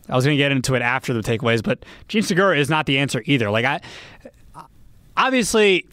I 0.08 0.14
was 0.14 0.24
going 0.24 0.36
to 0.36 0.42
get 0.42 0.52
into 0.52 0.74
it 0.74 0.82
after 0.82 1.12
the 1.12 1.20
takeaways, 1.20 1.62
but 1.62 1.84
Jean 2.08 2.22
Segura 2.22 2.58
is 2.58 2.70
not 2.70 2.86
the 2.86 2.98
answer 2.98 3.22
either. 3.26 3.50
Like 3.50 3.64
I, 3.64 3.80
obviously, 5.16 5.86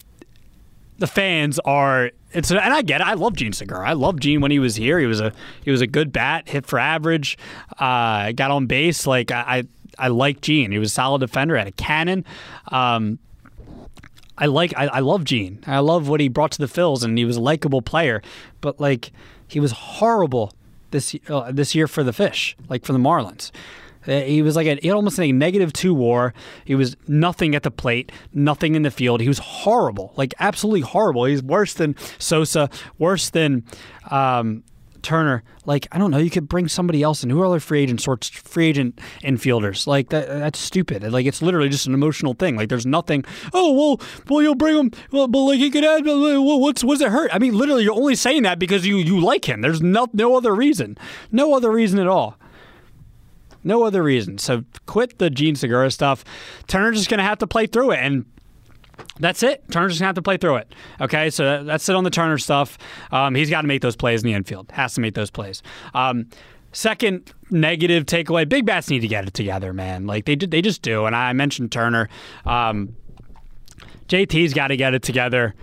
the 0.98 1.06
fans 1.06 1.58
are 1.60 2.10
it's 2.34 2.50
and 2.50 2.60
I 2.60 2.82
get 2.82 3.00
it. 3.00 3.06
I 3.06 3.14
love 3.14 3.34
Jean 3.34 3.52
Segura. 3.52 3.88
I 3.88 3.92
love 3.92 4.18
Jean 4.20 4.40
when 4.40 4.50
he 4.50 4.58
was 4.58 4.76
here. 4.76 4.98
He 4.98 5.06
was 5.06 5.20
a 5.20 5.32
he 5.62 5.70
was 5.70 5.80
a 5.80 5.86
good 5.86 6.12
bat, 6.12 6.48
hit 6.48 6.66
for 6.66 6.78
average, 6.78 7.38
uh, 7.78 8.32
got 8.32 8.50
on 8.50 8.66
base. 8.66 9.06
Like 9.06 9.30
I, 9.30 9.64
I, 9.98 10.06
I 10.06 10.08
like 10.08 10.40
Jean. 10.40 10.72
He 10.72 10.78
was 10.78 10.90
a 10.90 10.94
solid 10.94 11.20
defender, 11.20 11.56
had 11.56 11.68
a 11.68 11.72
cannon. 11.72 12.24
Um, 12.68 13.18
I 14.36 14.46
like 14.46 14.74
I, 14.76 14.86
I 14.86 15.00
love 15.00 15.24
Jean. 15.24 15.62
I 15.66 15.78
love 15.78 16.08
what 16.08 16.20
he 16.20 16.28
brought 16.28 16.50
to 16.52 16.58
the 16.58 16.66
Phils, 16.66 17.04
and 17.04 17.16
he 17.16 17.24
was 17.24 17.36
a 17.36 17.40
likable 17.40 17.82
player. 17.82 18.20
But 18.60 18.80
like 18.80 19.12
he 19.48 19.60
was 19.60 19.72
horrible 19.72 20.52
this 20.90 21.16
uh, 21.28 21.52
this 21.52 21.74
year 21.74 21.86
for 21.86 22.02
the 22.02 22.12
Fish, 22.12 22.56
like 22.68 22.84
for 22.84 22.92
the 22.92 22.98
Marlins. 22.98 23.50
Uh, 24.06 24.20
he 24.20 24.42
was 24.42 24.54
like 24.54 24.66
a, 24.66 24.90
almost 24.90 25.18
a 25.18 25.32
negative 25.32 25.72
two 25.72 25.94
WAR. 25.94 26.34
He 26.64 26.74
was 26.74 26.96
nothing 27.08 27.54
at 27.54 27.62
the 27.62 27.70
plate, 27.70 28.12
nothing 28.32 28.74
in 28.74 28.82
the 28.82 28.90
field. 28.90 29.20
He 29.20 29.28
was 29.28 29.38
horrible, 29.38 30.12
like 30.16 30.34
absolutely 30.38 30.82
horrible. 30.82 31.24
He's 31.24 31.42
worse 31.42 31.74
than 31.74 31.96
Sosa, 32.18 32.68
worse 32.98 33.30
than 33.30 33.64
um, 34.10 34.62
Turner. 35.04 35.44
Like 35.66 35.86
I 35.92 35.98
don't 35.98 36.10
know, 36.10 36.18
you 36.18 36.30
could 36.30 36.48
bring 36.48 36.66
somebody 36.66 37.02
else 37.02 37.22
in. 37.22 37.30
Who 37.30 37.40
are 37.40 37.46
other 37.46 37.60
free 37.60 37.82
agent 37.82 38.00
sorts, 38.00 38.28
free 38.28 38.66
agent 38.66 39.00
infielders? 39.22 39.86
Like 39.86 40.08
that, 40.08 40.26
that's 40.28 40.58
stupid. 40.58 41.04
Like 41.12 41.26
it's 41.26 41.40
literally 41.40 41.68
just 41.68 41.86
an 41.86 41.94
emotional 41.94 42.34
thing. 42.34 42.56
Like 42.56 42.68
there's 42.68 42.86
nothing. 42.86 43.24
Oh 43.52 43.72
well, 43.72 44.00
well 44.28 44.42
you'll 44.42 44.54
bring 44.54 44.76
him. 44.76 44.90
Well, 45.12 45.28
but 45.28 45.40
like 45.40 45.58
he 45.58 45.70
could 45.70 45.84
add. 45.84 46.04
Well, 46.04 46.60
what's 46.60 46.82
what's 46.82 47.00
it 47.00 47.10
hurt? 47.10 47.30
I 47.32 47.38
mean, 47.38 47.56
literally, 47.56 47.84
you're 47.84 47.94
only 47.94 48.16
saying 48.16 48.42
that 48.42 48.58
because 48.58 48.86
you 48.86 48.96
you 48.96 49.20
like 49.20 49.48
him. 49.48 49.60
There's 49.60 49.80
no 49.82 50.08
no 50.12 50.36
other 50.36 50.54
reason. 50.54 50.98
No 51.30 51.54
other 51.54 51.70
reason 51.70 51.98
at 52.00 52.08
all. 52.08 52.36
No 53.64 53.84
other 53.84 54.02
reason. 54.02 54.38
So 54.38 54.64
quit 54.86 55.18
the 55.18 55.30
Jean 55.30 55.56
Segura 55.56 55.90
stuff. 55.90 56.24
Turner's 56.66 56.98
just 56.98 57.08
going 57.08 57.18
to 57.18 57.24
have 57.24 57.38
to 57.38 57.46
play 57.46 57.66
through 57.66 57.92
it. 57.92 57.98
And 57.98 58.26
that's 59.20 59.42
it. 59.42 59.62
Turner's 59.70 59.92
just 59.92 60.00
gonna 60.00 60.08
have 60.08 60.14
to 60.16 60.22
play 60.22 60.36
through 60.36 60.56
it. 60.56 60.74
Okay, 61.00 61.30
so 61.30 61.64
that's 61.64 61.88
it 61.88 61.94
on 61.94 62.04
the 62.04 62.10
Turner 62.10 62.38
stuff. 62.38 62.78
Um, 63.12 63.34
he's 63.34 63.50
got 63.50 63.62
to 63.62 63.68
make 63.68 63.82
those 63.82 63.96
plays 63.96 64.22
in 64.22 64.28
the 64.28 64.34
infield. 64.34 64.70
Has 64.72 64.94
to 64.94 65.00
make 65.00 65.14
those 65.14 65.30
plays. 65.30 65.62
Um, 65.94 66.26
second 66.72 67.32
negative 67.50 68.04
takeaway: 68.06 68.48
big 68.48 68.66
bats 68.66 68.90
need 68.90 69.00
to 69.00 69.08
get 69.08 69.26
it 69.26 69.34
together, 69.34 69.72
man. 69.72 70.06
Like 70.06 70.24
they 70.24 70.34
they 70.34 70.62
just 70.62 70.82
do. 70.82 71.06
And 71.06 71.14
I 71.14 71.32
mentioned 71.32 71.72
Turner. 71.72 72.08
Um, 72.44 72.96
JT's 74.08 74.52
got 74.52 74.68
to 74.68 74.76
get 74.76 74.94
it 74.94 75.02
together. 75.02 75.54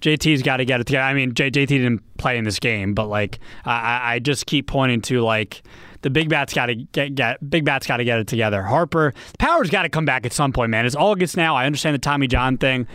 JT's 0.00 0.42
got 0.42 0.58
to 0.58 0.64
get 0.64 0.80
it 0.80 0.86
together. 0.86 1.04
I 1.04 1.14
mean, 1.14 1.34
J, 1.34 1.50
JT 1.50 1.66
didn't 1.66 2.02
play 2.18 2.36
in 2.36 2.44
this 2.44 2.58
game, 2.58 2.94
but 2.94 3.06
like 3.06 3.40
I, 3.64 4.14
I 4.14 4.18
just 4.18 4.46
keep 4.46 4.66
pointing 4.66 5.00
to 5.02 5.22
like 5.22 5.62
the 6.06 6.10
big 6.10 6.28
bat's 6.28 6.54
got 6.54 6.66
to 6.66 6.76
get, 6.76 7.16
get 7.16 7.50
big 7.50 7.64
bat's 7.64 7.84
got 7.84 7.96
to 7.96 8.04
get 8.04 8.20
it 8.20 8.28
together. 8.28 8.62
Harper, 8.62 9.12
Power's 9.40 9.70
got 9.70 9.82
to 9.82 9.88
come 9.88 10.04
back 10.04 10.24
at 10.24 10.32
some 10.32 10.52
point, 10.52 10.70
man. 10.70 10.86
It's 10.86 10.94
August 10.94 11.36
now. 11.36 11.56
I 11.56 11.66
understand 11.66 11.94
the 11.94 11.98
Tommy 11.98 12.28
John 12.28 12.58
thing. 12.58 12.86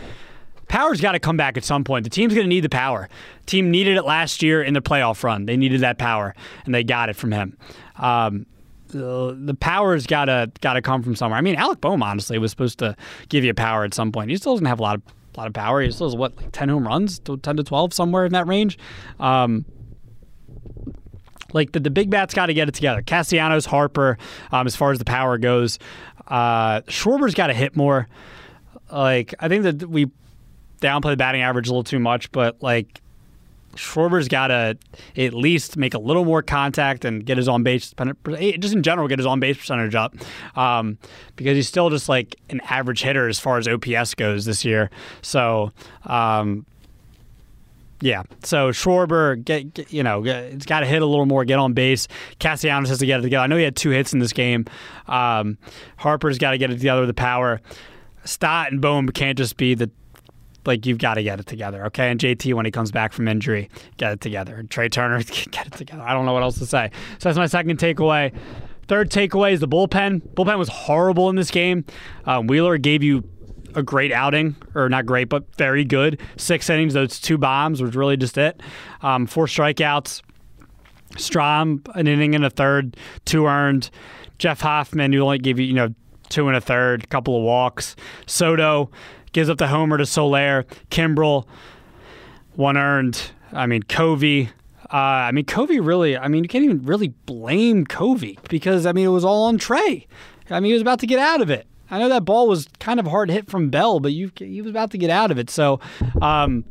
Power's 0.68 0.98
got 0.98 1.12
to 1.12 1.18
come 1.18 1.36
back 1.36 1.58
at 1.58 1.64
some 1.64 1.84
point. 1.84 2.04
The 2.04 2.10
team's 2.10 2.32
going 2.32 2.46
to 2.46 2.48
need 2.48 2.62
the 2.64 2.70
power. 2.70 3.10
team 3.44 3.70
needed 3.70 3.98
it 3.98 4.04
last 4.04 4.42
year 4.42 4.62
in 4.62 4.72
the 4.72 4.80
playoff 4.80 5.22
run. 5.22 5.44
They 5.44 5.58
needed 5.58 5.82
that 5.82 5.98
power, 5.98 6.34
and 6.64 6.74
they 6.74 6.82
got 6.82 7.10
it 7.10 7.16
from 7.16 7.32
him. 7.32 7.58
Um, 7.96 8.46
the, 8.88 9.56
power's 9.60 10.06
got 10.06 10.26
to 10.26 10.50
got 10.62 10.72
to 10.72 10.80
come 10.80 11.02
from 11.02 11.14
somewhere. 11.14 11.36
I 11.36 11.42
mean, 11.42 11.56
Alec 11.56 11.82
Bohm 11.82 12.02
honestly 12.02 12.38
was 12.38 12.50
supposed 12.50 12.78
to 12.78 12.96
give 13.28 13.44
you 13.44 13.52
power 13.52 13.84
at 13.84 13.92
some 13.92 14.10
point. 14.10 14.30
He 14.30 14.38
still 14.38 14.54
doesn't 14.54 14.64
have 14.64 14.80
a 14.80 14.82
lot 14.82 14.94
of 14.94 15.02
a 15.34 15.40
lot 15.40 15.46
of 15.48 15.52
power. 15.52 15.82
He 15.82 15.90
still 15.90 16.06
has 16.06 16.16
what 16.16 16.34
like 16.38 16.52
ten 16.52 16.70
home 16.70 16.86
runs, 16.86 17.18
ten 17.18 17.58
to 17.58 17.62
twelve, 17.62 17.92
somewhere 17.92 18.24
in 18.24 18.32
that 18.32 18.46
range. 18.46 18.78
Um, 19.20 19.66
like 21.52 21.72
the, 21.72 21.80
the 21.80 21.90
big 21.90 22.10
bats 22.10 22.34
got 22.34 22.46
to 22.46 22.54
get 22.54 22.68
it 22.68 22.74
together. 22.74 23.02
Castellanos, 23.02 23.66
Harper, 23.66 24.18
um, 24.50 24.66
as 24.66 24.76
far 24.76 24.92
as 24.92 24.98
the 24.98 25.04
power 25.04 25.38
goes. 25.38 25.78
Uh, 26.26 26.80
Schwarber's 26.82 27.34
got 27.34 27.48
to 27.48 27.54
hit 27.54 27.76
more. 27.76 28.08
Like 28.90 29.34
I 29.40 29.48
think 29.48 29.64
that 29.64 29.88
we 29.88 30.10
downplay 30.80 31.10
the 31.12 31.16
batting 31.16 31.42
average 31.42 31.68
a 31.68 31.70
little 31.70 31.84
too 31.84 31.98
much, 31.98 32.30
but 32.32 32.62
like 32.62 33.00
Schwarber's 33.76 34.28
got 34.28 34.48
to 34.48 34.76
at 35.16 35.34
least 35.34 35.76
make 35.76 35.94
a 35.94 35.98
little 35.98 36.24
more 36.24 36.42
contact 36.42 37.04
and 37.04 37.24
get 37.24 37.38
his 37.38 37.48
on 37.48 37.62
base, 37.62 37.94
eh, 37.98 38.56
just 38.58 38.74
in 38.74 38.82
general, 38.82 39.08
get 39.08 39.18
his 39.18 39.26
on 39.26 39.40
base 39.40 39.56
percentage 39.56 39.94
up, 39.94 40.14
um, 40.56 40.98
because 41.36 41.56
he's 41.56 41.68
still 41.68 41.88
just 41.88 42.08
like 42.08 42.36
an 42.50 42.60
average 42.68 43.02
hitter 43.02 43.28
as 43.28 43.38
far 43.38 43.58
as 43.58 43.66
OPS 43.66 44.14
goes 44.14 44.44
this 44.44 44.64
year. 44.64 44.90
So 45.22 45.72
um, 46.04 46.66
yeah. 48.02 48.24
So 48.42 48.70
Schwarber, 48.70 49.42
get, 49.42 49.72
get 49.72 49.92
you 49.92 50.02
know, 50.02 50.24
it's 50.24 50.66
got 50.66 50.80
to 50.80 50.86
hit 50.86 51.02
a 51.02 51.06
little 51.06 51.24
more, 51.24 51.44
get 51.44 51.58
on 51.58 51.72
base. 51.72 52.08
Castellanos 52.40 52.88
has 52.88 52.98
to 52.98 53.06
get 53.06 53.20
it 53.20 53.22
together. 53.22 53.44
I 53.44 53.46
know 53.46 53.56
he 53.56 53.62
had 53.62 53.76
two 53.76 53.90
hits 53.90 54.12
in 54.12 54.18
this 54.18 54.32
game. 54.32 54.66
Um, 55.06 55.56
Harper's 55.98 56.38
got 56.38 56.50
to 56.50 56.58
get 56.58 56.70
it 56.70 56.78
together 56.78 57.02
with 57.02 57.08
the 57.08 57.14
power. 57.14 57.60
Stott 58.24 58.72
and 58.72 58.80
Bohm 58.80 59.08
can't 59.08 59.38
just 59.38 59.56
be 59.56 59.74
the 59.74 59.90
like 60.64 60.86
you've 60.86 60.98
got 60.98 61.14
to 61.14 61.22
get 61.22 61.40
it 61.40 61.46
together, 61.46 61.86
okay? 61.86 62.10
And 62.10 62.20
JT 62.20 62.54
when 62.54 62.64
he 62.64 62.70
comes 62.70 62.92
back 62.92 63.12
from 63.12 63.26
injury, 63.26 63.68
get 63.96 64.12
it 64.12 64.20
together. 64.20 64.56
And 64.56 64.70
Trea 64.70 64.88
Turner, 64.88 65.22
get 65.50 65.66
it 65.66 65.72
together. 65.72 66.02
I 66.02 66.12
don't 66.12 66.24
know 66.24 66.32
what 66.32 66.42
else 66.42 66.58
to 66.58 66.66
say. 66.66 66.90
So 67.18 67.28
that's 67.28 67.38
my 67.38 67.46
second 67.46 67.78
takeaway. 67.78 68.32
Third 68.86 69.10
takeaway 69.10 69.52
is 69.52 69.60
the 69.60 69.68
bullpen. 69.68 70.20
Bullpen 70.34 70.58
was 70.58 70.68
horrible 70.68 71.28
in 71.30 71.36
this 71.36 71.50
game. 71.50 71.84
Um, 72.26 72.46
Wheeler 72.46 72.78
gave 72.78 73.02
you 73.02 73.24
a 73.74 73.82
great 73.82 74.12
outing, 74.12 74.56
or 74.74 74.88
not 74.88 75.06
great, 75.06 75.28
but 75.28 75.44
very 75.56 75.84
good. 75.84 76.20
Six 76.36 76.68
innings, 76.70 76.94
those 76.94 77.20
two 77.20 77.38
bombs 77.38 77.82
was 77.82 77.94
really 77.94 78.16
just 78.16 78.38
it. 78.38 78.60
Um, 79.02 79.26
four 79.26 79.46
strikeouts. 79.46 80.22
Strahm, 81.12 81.86
an 81.94 82.06
inning 82.06 82.34
and 82.34 82.44
a 82.44 82.50
third, 82.50 82.96
two 83.24 83.46
earned. 83.46 83.90
Jeff 84.38 84.60
Hoffman, 84.60 85.12
who 85.12 85.20
only 85.20 85.38
gave 85.38 85.58
you, 85.58 85.66
you 85.66 85.74
know, 85.74 85.94
two 86.30 86.48
and 86.48 86.56
a 86.56 86.60
third, 86.60 87.08
couple 87.10 87.36
of 87.36 87.42
walks. 87.42 87.94
Soto 88.26 88.90
gives 89.32 89.50
up 89.50 89.58
the 89.58 89.68
homer 89.68 89.98
to 89.98 90.06
Soler. 90.06 90.64
Kimbrel, 90.90 91.46
one 92.54 92.76
earned. 92.76 93.20
I 93.52 93.66
mean, 93.66 93.82
Covey. 93.82 94.50
Uh, 94.92 94.96
I 94.96 95.32
mean, 95.32 95.44
Covey 95.44 95.80
really, 95.80 96.16
I 96.16 96.28
mean, 96.28 96.44
you 96.44 96.48
can't 96.48 96.64
even 96.64 96.82
really 96.82 97.08
blame 97.08 97.86
Covey 97.86 98.38
because, 98.48 98.84
I 98.84 98.92
mean, 98.92 99.06
it 99.06 99.10
was 99.10 99.24
all 99.24 99.44
on 99.44 99.58
Trea. 99.58 100.06
I 100.50 100.60
mean, 100.60 100.70
he 100.70 100.72
was 100.72 100.82
about 100.82 100.98
to 101.00 101.06
get 101.06 101.18
out 101.18 101.40
of 101.40 101.50
it. 101.50 101.66
I 101.92 101.98
know 101.98 102.08
that 102.08 102.24
ball 102.24 102.48
was 102.48 102.66
kind 102.80 102.98
of 102.98 103.06
hard 103.06 103.30
hit 103.30 103.50
from 103.50 103.68
Bell, 103.68 104.00
but 104.00 104.12
you 104.12 104.32
he 104.34 104.62
was 104.62 104.70
about 104.70 104.90
to 104.92 104.98
get 104.98 105.10
out 105.10 105.30
of 105.30 105.38
it. 105.38 105.50
So 105.50 105.78
um, 106.22 106.64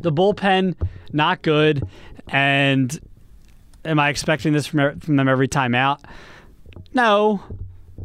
the 0.00 0.12
bullpen 0.12 0.76
not 1.12 1.42
good, 1.42 1.82
and 2.28 2.98
am 3.84 3.98
I 3.98 4.10
expecting 4.10 4.52
this 4.52 4.68
from 4.68 5.00
from 5.00 5.16
them 5.16 5.28
every 5.28 5.48
time 5.48 5.74
out? 5.74 6.00
No. 6.94 7.42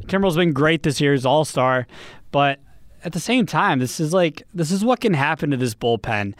Kimbrel's 0.07 0.35
been 0.35 0.53
great 0.53 0.81
this 0.81 0.99
year, 0.99 1.13
he's 1.13 1.23
all 1.23 1.45
star, 1.45 1.85
but 2.31 2.59
at 3.03 3.13
the 3.13 3.19
same 3.19 3.45
time, 3.45 3.77
this 3.77 3.99
is 3.99 4.11
like 4.11 4.41
this 4.55 4.71
is 4.71 4.83
what 4.83 5.01
can 5.01 5.13
happen 5.13 5.51
to 5.51 5.57
this 5.57 5.75
bullpen. 5.75 6.33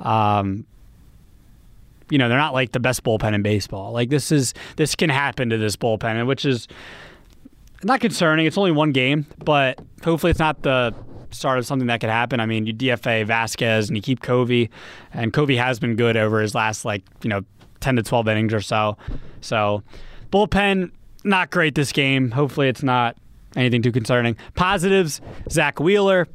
Um, 0.00 0.66
you 2.10 2.18
know, 2.18 2.28
they're 2.28 2.38
not 2.38 2.54
like 2.54 2.72
the 2.72 2.80
best 2.80 3.02
bullpen 3.02 3.34
in 3.34 3.42
baseball. 3.42 3.90
Like 3.90 4.08
this 4.08 4.30
is 4.30 4.54
this 4.76 4.94
can 4.94 5.10
happen 5.10 5.50
to 5.50 5.58
this 5.58 5.74
bullpen, 5.74 6.26
which 6.28 6.44
is 6.44 6.68
not 7.84 8.00
concerning. 8.00 8.46
It's 8.46 8.58
only 8.58 8.72
one 8.72 8.92
game, 8.92 9.26
but 9.44 9.78
hopefully 10.04 10.30
it's 10.30 10.38
not 10.38 10.62
the 10.62 10.94
start 11.30 11.58
of 11.58 11.66
something 11.66 11.88
that 11.88 12.00
could 12.00 12.10
happen. 12.10 12.40
I 12.40 12.46
mean, 12.46 12.66
you 12.66 12.74
DFA 12.74 13.26
Vasquez 13.26 13.88
and 13.88 13.96
you 13.96 14.02
keep 14.02 14.20
Covey, 14.20 14.70
and 15.12 15.32
Covey 15.32 15.56
has 15.56 15.78
been 15.78 15.96
good 15.96 16.16
over 16.16 16.40
his 16.40 16.54
last 16.54 16.84
like 16.84 17.02
you 17.22 17.30
know 17.30 17.42
ten 17.80 17.96
to 17.96 18.02
twelve 18.02 18.28
innings 18.28 18.54
or 18.54 18.60
so. 18.60 18.96
So 19.40 19.82
bullpen 20.30 20.90
not 21.24 21.50
great 21.50 21.74
this 21.74 21.92
game. 21.92 22.30
Hopefully 22.30 22.68
it's 22.68 22.82
not 22.82 23.16
anything 23.56 23.82
too 23.82 23.92
concerning. 23.92 24.36
Positives: 24.54 25.20
Zach 25.50 25.80
Wheeler. 25.80 26.28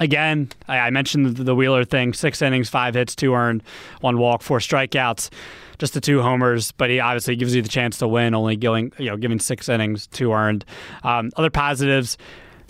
Again, 0.00 0.48
I 0.68 0.90
mentioned 0.90 1.36
the 1.36 1.54
Wheeler 1.54 1.84
thing: 1.84 2.12
six 2.12 2.40
innings, 2.42 2.68
five 2.68 2.94
hits, 2.94 3.14
two 3.16 3.34
earned, 3.34 3.62
one 4.00 4.18
walk, 4.18 4.42
four 4.42 4.58
strikeouts. 4.58 5.30
just 5.78 5.94
the 5.94 6.00
two 6.00 6.22
homers, 6.22 6.72
but 6.72 6.90
he 6.90 7.00
obviously 7.00 7.36
gives 7.36 7.54
you 7.54 7.62
the 7.62 7.68
chance 7.68 7.98
to 7.98 8.08
win, 8.08 8.34
only 8.34 8.56
going, 8.56 8.92
you 8.98 9.06
know, 9.06 9.16
giving 9.16 9.38
six 9.38 9.68
innings, 9.68 10.06
two 10.08 10.32
earned. 10.32 10.64
Um, 11.04 11.30
other 11.36 11.50
positives, 11.50 12.18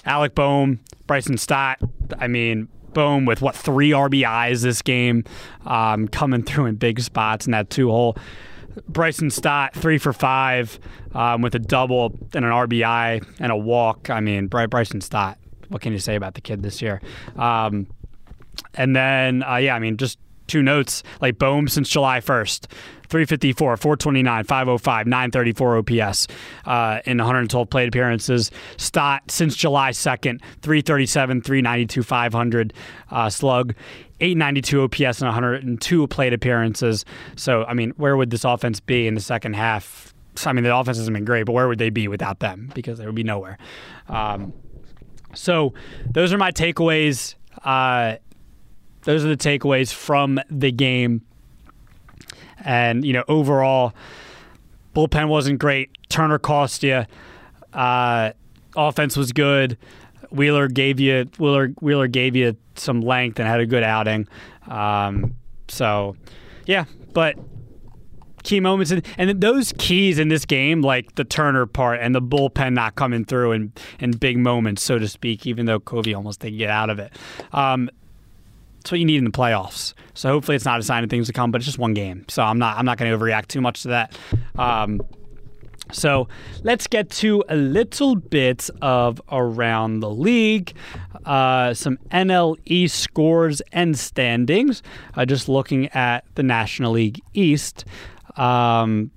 Alec 0.04 0.34
Bohm, 0.34 0.80
Bryson 1.06 1.38
Stott. 1.38 1.78
I 2.18 2.28
mean, 2.28 2.68
Bohm 2.92 3.24
with 3.26 3.42
what 3.42 3.54
three 3.54 3.90
RBIs 3.90 4.62
this 4.62 4.82
game, 4.82 5.24
um, 5.66 6.08
coming 6.08 6.42
through 6.42 6.66
in 6.66 6.76
big 6.76 7.00
spots 7.00 7.46
in 7.46 7.52
that 7.52 7.70
two 7.70 7.90
hole. 7.90 8.16
Bryson 8.88 9.30
Stott 9.30 9.74
three 9.74 9.98
for 9.98 10.12
five 10.12 10.78
um, 11.14 11.42
with 11.42 11.54
a 11.54 11.58
double 11.58 12.16
and 12.34 12.44
an 12.44 12.50
RBI 12.50 13.26
and 13.40 13.52
a 13.52 13.56
walk. 13.56 14.10
I 14.10 14.20
mean, 14.20 14.46
Bryson 14.46 15.00
Stott. 15.00 15.38
What 15.68 15.82
can 15.82 15.92
you 15.92 15.98
say 15.98 16.16
about 16.16 16.34
the 16.34 16.40
kid 16.40 16.62
this 16.62 16.80
year? 16.82 17.00
Um, 17.36 17.86
and 18.74 18.94
then, 18.94 19.42
uh, 19.42 19.56
yeah, 19.56 19.74
I 19.74 19.78
mean, 19.78 19.96
just 19.96 20.18
two 20.46 20.62
notes 20.62 21.02
like 21.20 21.38
Bohm 21.38 21.68
since 21.68 21.88
July 21.88 22.20
1st. 22.20 22.66
354, 23.08 23.78
429, 23.78 24.44
505, 24.44 25.06
934 25.06 25.78
OPS 25.78 26.26
uh, 26.66 27.00
in 27.06 27.16
112 27.16 27.70
plate 27.70 27.88
appearances. 27.88 28.50
Stott 28.76 29.22
since 29.30 29.56
July 29.56 29.92
2nd, 29.92 30.42
337, 30.60 31.40
392, 31.40 32.02
500 32.02 32.74
uh, 33.10 33.30
slug. 33.30 33.74
892 34.20 34.82
OPS 34.82 35.22
and 35.22 35.28
102 35.28 36.06
plate 36.08 36.32
appearances. 36.32 37.04
So, 37.36 37.64
I 37.64 37.72
mean, 37.72 37.90
where 37.96 38.16
would 38.16 38.30
this 38.30 38.44
offense 38.44 38.80
be 38.80 39.06
in 39.06 39.14
the 39.14 39.20
second 39.20 39.54
half? 39.54 40.12
I 40.44 40.52
mean, 40.52 40.64
the 40.64 40.76
offense 40.76 40.98
hasn't 40.98 41.14
been 41.14 41.24
great, 41.24 41.44
but 41.44 41.52
where 41.52 41.66
would 41.66 41.78
they 41.78 41.90
be 41.90 42.08
without 42.08 42.40
them? 42.40 42.70
Because 42.74 42.98
they 42.98 43.06
would 43.06 43.14
be 43.14 43.24
nowhere. 43.24 43.58
Um, 44.08 44.52
so, 45.38 45.72
those 46.10 46.32
are 46.32 46.38
my 46.38 46.50
takeaways. 46.50 47.36
Uh, 47.64 48.16
those 49.02 49.24
are 49.24 49.28
the 49.28 49.36
takeaways 49.36 49.92
from 49.92 50.40
the 50.50 50.72
game. 50.72 51.22
And, 52.64 53.04
you 53.04 53.12
know, 53.12 53.22
overall, 53.28 53.94
bullpen 54.96 55.28
wasn't 55.28 55.60
great. 55.60 55.90
Turner 56.08 56.40
cost 56.40 56.82
you. 56.82 57.04
Uh, 57.72 58.32
offense 58.76 59.16
was 59.16 59.32
good. 59.32 59.78
Wheeler 60.30 60.66
gave 60.68 60.98
you 60.98 61.30
Wheeler 61.38 61.68
Wheeler 61.80 62.08
gave 62.08 62.34
you 62.34 62.56
some 62.74 63.00
length 63.00 63.38
and 63.38 63.48
had 63.48 63.60
a 63.60 63.66
good 63.66 63.84
outing. 63.84 64.26
Um, 64.66 65.36
so, 65.68 66.16
yeah, 66.66 66.84
but 67.14 67.38
key 68.48 68.60
moments 68.60 68.90
and, 68.90 69.06
and 69.18 69.40
those 69.40 69.74
keys 69.78 70.18
in 70.18 70.28
this 70.28 70.44
game, 70.44 70.80
like 70.80 71.14
the 71.16 71.24
Turner 71.24 71.66
part 71.66 72.00
and 72.00 72.14
the 72.14 72.22
bullpen 72.22 72.72
not 72.72 72.94
coming 72.94 73.24
through 73.24 73.52
in, 73.52 73.72
in 74.00 74.12
big 74.12 74.38
moments, 74.38 74.82
so 74.82 74.98
to 74.98 75.06
speak, 75.06 75.46
even 75.46 75.66
though 75.66 75.78
Covey 75.78 76.14
almost 76.14 76.40
didn't 76.40 76.58
get 76.58 76.70
out 76.70 76.88
of 76.88 76.98
it. 76.98 77.12
Um, 77.52 77.90
that's 78.78 78.92
what 78.92 79.00
you 79.00 79.04
need 79.04 79.18
in 79.18 79.24
the 79.24 79.30
playoffs. 79.30 79.92
So 80.14 80.30
hopefully 80.30 80.56
it's 80.56 80.64
not 80.64 80.80
a 80.80 80.82
sign 80.82 81.04
of 81.04 81.10
things 81.10 81.26
to 81.26 81.32
come, 81.32 81.50
but 81.50 81.60
it's 81.60 81.66
just 81.66 81.78
one 81.78 81.92
game. 81.92 82.24
So 82.28 82.42
I'm 82.42 82.58
not 82.58 82.78
I'm 82.78 82.86
not 82.86 82.96
going 82.96 83.10
to 83.10 83.18
overreact 83.18 83.48
too 83.48 83.60
much 83.60 83.82
to 83.82 83.88
that. 83.88 84.16
Um, 84.56 85.02
so 85.92 86.28
let's 86.62 86.86
get 86.86 87.10
to 87.10 87.44
a 87.48 87.56
little 87.56 88.14
bit 88.16 88.70
of 88.80 89.20
around 89.30 90.00
the 90.00 90.10
league, 90.10 90.74
uh, 91.24 91.74
some 91.74 91.98
NLE 92.10 92.90
scores 92.90 93.60
and 93.72 93.98
standings. 93.98 94.82
Uh, 95.14 95.24
just 95.24 95.48
looking 95.48 95.88
at 95.88 96.24
the 96.34 96.42
National 96.42 96.92
League 96.92 97.20
East. 97.34 97.84
Um, 98.38 99.10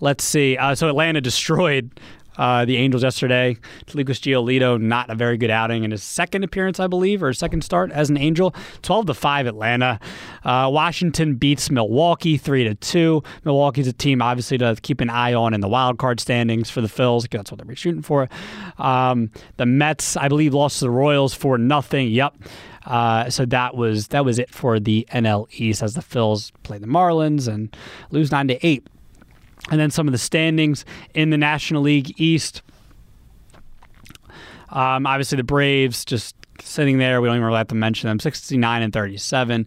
let's 0.00 0.24
see. 0.24 0.56
Uh, 0.56 0.74
so 0.74 0.88
Atlanta 0.88 1.20
destroyed 1.22 1.90
uh, 2.40 2.64
the 2.64 2.78
Angels 2.78 3.02
yesterday. 3.02 3.56
Lucas 3.92 4.18
Giolito, 4.18 4.80
not 4.80 5.10
a 5.10 5.14
very 5.14 5.36
good 5.36 5.50
outing 5.50 5.84
in 5.84 5.90
his 5.90 6.02
second 6.02 6.42
appearance, 6.42 6.80
I 6.80 6.86
believe, 6.86 7.22
or 7.22 7.32
second 7.34 7.62
start 7.62 7.92
as 7.92 8.08
an 8.08 8.16
Angel. 8.16 8.54
12 8.80 9.06
to 9.06 9.14
5 9.14 9.46
Atlanta. 9.46 10.00
Uh, 10.42 10.70
Washington 10.72 11.34
beats 11.34 11.70
Milwaukee 11.70 12.38
3 12.38 12.64
to 12.64 12.74
2. 12.74 13.22
Milwaukee's 13.44 13.88
a 13.88 13.92
team, 13.92 14.22
obviously, 14.22 14.56
to 14.58 14.74
keep 14.80 15.02
an 15.02 15.10
eye 15.10 15.34
on 15.34 15.52
in 15.52 15.60
the 15.60 15.68
wild 15.68 15.98
card 15.98 16.18
standings 16.18 16.70
for 16.70 16.80
the 16.80 16.88
Phils. 16.88 17.28
That's 17.28 17.52
what 17.52 17.64
they're 17.64 17.76
shooting 17.76 18.02
for. 18.02 18.28
Um, 18.78 19.30
the 19.58 19.66
Mets, 19.66 20.16
I 20.16 20.28
believe, 20.28 20.54
lost 20.54 20.78
to 20.78 20.86
the 20.86 20.90
Royals 20.90 21.34
for 21.34 21.58
nothing. 21.58 22.08
Yep. 22.08 22.36
Uh, 22.86 23.28
so 23.28 23.44
that 23.46 23.76
was 23.76 24.08
that 24.08 24.24
was 24.24 24.38
it 24.38 24.50
for 24.50 24.80
the 24.80 25.06
NL 25.12 25.46
East 25.52 25.82
as 25.82 25.94
the 25.94 26.00
Phils 26.00 26.52
play 26.62 26.78
the 26.78 26.86
Marlins 26.86 27.46
and 27.46 27.74
lose 28.10 28.30
nine 28.30 28.48
to 28.48 28.66
eight. 28.66 28.86
And 29.70 29.78
then 29.78 29.90
some 29.90 30.08
of 30.08 30.12
the 30.12 30.18
standings 30.18 30.84
in 31.14 31.30
the 31.30 31.38
National 31.38 31.82
League 31.82 32.18
East. 32.20 32.62
Um, 34.70 35.06
obviously, 35.06 35.36
the 35.36 35.44
Braves 35.44 36.04
just 36.04 36.34
sitting 36.62 36.98
there. 36.98 37.20
We 37.20 37.28
don't 37.28 37.36
even 37.36 37.46
really 37.46 37.58
have 37.58 37.68
to 37.68 37.74
mention 37.74 38.08
them. 38.08 38.20
69 38.20 38.82
and 38.82 38.92
37. 38.92 39.66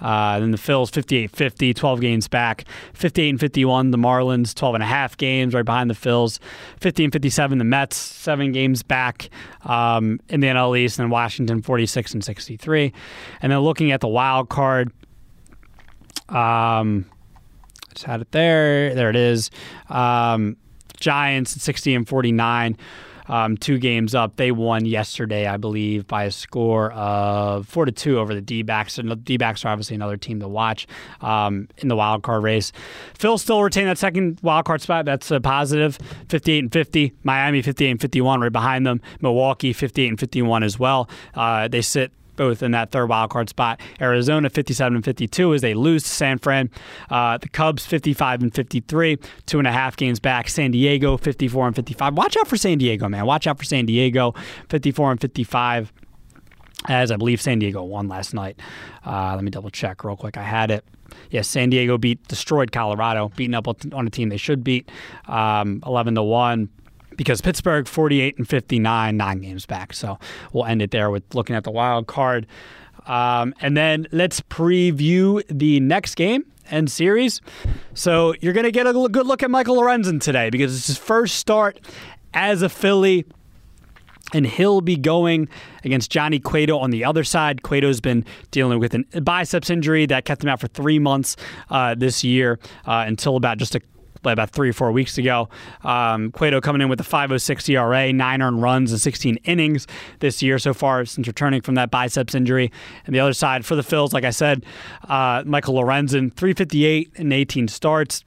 Uh, 0.00 0.40
then 0.40 0.50
the 0.50 0.58
Phils 0.58 0.90
58 0.90 1.30
50, 1.30 1.74
12 1.74 2.00
games 2.00 2.28
back. 2.28 2.64
58 2.94 3.30
and 3.30 3.40
51, 3.40 3.90
the 3.90 3.98
Marlins 3.98 4.54
12 4.54 4.74
and 4.74 4.82
a 4.82 4.86
half 4.86 5.16
games 5.16 5.54
right 5.54 5.64
behind 5.64 5.88
the 5.88 5.94
Phils. 5.94 6.38
50 6.80 7.04
and 7.04 7.12
57, 7.12 7.58
the 7.58 7.64
Mets 7.64 7.96
seven 7.96 8.52
games 8.52 8.82
back 8.82 9.30
um, 9.64 10.20
in 10.28 10.40
the 10.40 10.48
NL 10.48 10.78
East. 10.78 10.98
And 10.98 11.10
Washington 11.10 11.62
46 11.62 12.14
and 12.14 12.24
63. 12.24 12.92
And 13.40 13.52
then 13.52 13.58
looking 13.60 13.92
at 13.92 14.00
the 14.00 14.08
wild 14.08 14.48
card. 14.48 14.92
Um, 16.28 17.06
just 17.92 18.06
had 18.06 18.20
it 18.22 18.32
there. 18.32 18.94
There 18.94 19.10
it 19.10 19.16
is. 19.16 19.50
Um, 19.88 20.56
Giants 20.98 21.60
60 21.62 21.94
and 21.94 22.08
49. 22.08 22.76
Um, 23.28 23.56
two 23.56 23.78
games 23.78 24.14
up. 24.14 24.36
They 24.36 24.52
won 24.52 24.84
yesterday, 24.84 25.46
I 25.46 25.56
believe, 25.56 26.06
by 26.06 26.24
a 26.24 26.30
score 26.30 26.92
of 26.92 27.68
four 27.68 27.84
to 27.84 27.92
two 27.92 28.18
over 28.18 28.34
the 28.34 28.40
D 28.40 28.62
backs. 28.62 28.98
And 28.98 29.10
the 29.10 29.16
D 29.16 29.36
backs 29.36 29.64
are 29.64 29.68
obviously 29.68 29.96
another 29.96 30.16
team 30.16 30.40
to 30.40 30.48
watch 30.48 30.86
um, 31.20 31.68
in 31.78 31.88
the 31.88 31.96
wild 31.96 32.22
card 32.22 32.42
race. 32.42 32.72
Phil 33.14 33.38
still 33.38 33.62
retain 33.62 33.86
that 33.86 33.98
second 33.98 34.38
wild 34.42 34.64
card 34.64 34.80
spot. 34.80 35.04
That's 35.04 35.30
a 35.30 35.40
positive. 35.40 35.62
positive 35.62 35.98
58 36.28 36.58
and 36.58 36.72
50. 36.72 37.12
Miami 37.22 37.62
58 37.62 37.90
and 37.90 38.00
51 38.00 38.40
right 38.40 38.52
behind 38.52 38.86
them. 38.86 39.00
Milwaukee 39.20 39.72
58 39.72 40.08
and 40.08 40.20
51 40.20 40.62
as 40.62 40.78
well. 40.78 41.08
Uh, 41.34 41.68
they 41.68 41.82
sit 41.82 42.12
both 42.36 42.62
in 42.62 42.72
that 42.72 42.90
third 42.90 43.08
wild 43.08 43.30
card 43.30 43.48
spot. 43.48 43.80
Arizona 44.00 44.50
57 44.50 44.94
and 44.96 45.04
52 45.04 45.54
as 45.54 45.60
they 45.60 45.74
lose 45.74 46.02
to 46.02 46.08
San 46.08 46.38
Fran. 46.38 46.70
Uh, 47.10 47.38
the 47.38 47.48
Cubs 47.48 47.86
55 47.86 48.42
and 48.42 48.54
53, 48.54 49.18
two 49.46 49.58
and 49.58 49.66
a 49.66 49.72
half 49.72 49.96
games 49.96 50.20
back. 50.20 50.48
San 50.48 50.70
Diego 50.70 51.16
54 51.16 51.68
and 51.68 51.76
55. 51.76 52.16
Watch 52.16 52.36
out 52.36 52.48
for 52.48 52.56
San 52.56 52.78
Diego, 52.78 53.08
man. 53.08 53.26
Watch 53.26 53.46
out 53.46 53.58
for 53.58 53.64
San 53.64 53.86
Diego 53.86 54.34
54 54.68 55.12
and 55.12 55.20
55. 55.20 55.92
As 56.88 57.12
I 57.12 57.16
believe 57.16 57.40
San 57.40 57.60
Diego 57.60 57.84
won 57.84 58.08
last 58.08 58.34
night. 58.34 58.58
Uh, 59.06 59.34
let 59.36 59.44
me 59.44 59.50
double 59.52 59.70
check 59.70 60.02
real 60.02 60.16
quick. 60.16 60.36
I 60.36 60.42
had 60.42 60.72
it. 60.72 60.84
Yes, 61.30 61.46
San 61.46 61.70
Diego 61.70 61.96
beat 61.96 62.26
destroyed 62.26 62.72
Colorado, 62.72 63.30
beating 63.36 63.54
up 63.54 63.68
on 63.68 64.06
a 64.06 64.10
team 64.10 64.30
they 64.30 64.36
should 64.36 64.64
beat, 64.64 64.90
um, 65.26 65.80
11 65.86 66.14
to 66.16 66.22
one 66.22 66.70
because 67.16 67.40
Pittsburgh 67.40 67.86
48 67.86 68.38
and 68.38 68.48
59, 68.48 69.16
nine 69.16 69.40
games 69.40 69.66
back. 69.66 69.92
So 69.92 70.18
we'll 70.52 70.66
end 70.66 70.82
it 70.82 70.90
there 70.90 71.10
with 71.10 71.22
looking 71.34 71.56
at 71.56 71.64
the 71.64 71.70
wild 71.70 72.06
card. 72.06 72.46
Um, 73.06 73.54
and 73.60 73.76
then 73.76 74.06
let's 74.12 74.40
preview 74.42 75.42
the 75.48 75.80
next 75.80 76.14
game 76.14 76.44
and 76.70 76.90
series. 76.90 77.40
So 77.94 78.34
you're 78.40 78.52
going 78.52 78.64
to 78.64 78.72
get 78.72 78.86
a 78.86 78.92
good 78.92 79.26
look 79.26 79.42
at 79.42 79.50
Michael 79.50 79.76
Lorenzen 79.76 80.20
today 80.20 80.50
because 80.50 80.76
it's 80.76 80.86
his 80.86 80.98
first 80.98 81.36
start 81.36 81.80
as 82.34 82.62
a 82.62 82.68
Philly. 82.68 83.24
And 84.34 84.46
he'll 84.46 84.80
be 84.80 84.96
going 84.96 85.46
against 85.84 86.10
Johnny 86.10 86.38
Cueto 86.38 86.78
on 86.78 86.90
the 86.90 87.04
other 87.04 87.22
side. 87.22 87.62
Cueto's 87.62 88.00
been 88.00 88.24
dealing 88.50 88.78
with 88.78 88.94
a 88.94 89.20
biceps 89.20 89.68
injury 89.68 90.06
that 90.06 90.24
kept 90.24 90.42
him 90.42 90.48
out 90.48 90.58
for 90.58 90.68
three 90.68 90.98
months 90.98 91.36
uh, 91.68 91.94
this 91.94 92.24
year 92.24 92.58
uh, 92.86 93.04
until 93.06 93.36
about 93.36 93.58
just 93.58 93.74
a 93.74 93.82
about 94.30 94.50
three 94.50 94.70
or 94.70 94.72
four 94.72 94.92
weeks 94.92 95.18
ago. 95.18 95.48
Um, 95.82 96.30
Cueto 96.30 96.60
coming 96.60 96.82
in 96.82 96.88
with 96.88 97.00
a 97.00 97.04
5.06 97.04 97.68
ERA, 97.68 98.12
nine 98.12 98.40
earned 98.40 98.62
runs, 98.62 98.92
and 98.92 99.00
16 99.00 99.36
innings 99.44 99.86
this 100.20 100.42
year 100.42 100.58
so 100.60 100.72
far 100.72 101.04
since 101.04 101.26
returning 101.26 101.62
from 101.62 101.74
that 101.74 101.90
biceps 101.90 102.34
injury. 102.34 102.70
And 103.06 103.14
the 103.14 103.20
other 103.20 103.32
side 103.32 103.66
for 103.66 103.74
the 103.74 103.82
Phils, 103.82 104.12
like 104.12 104.24
I 104.24 104.30
said, 104.30 104.64
uh, 105.08 105.42
Michael 105.44 105.74
Lorenzen, 105.74 106.32
358 106.34 107.12
and 107.16 107.32
18 107.32 107.66
starts 107.66 108.24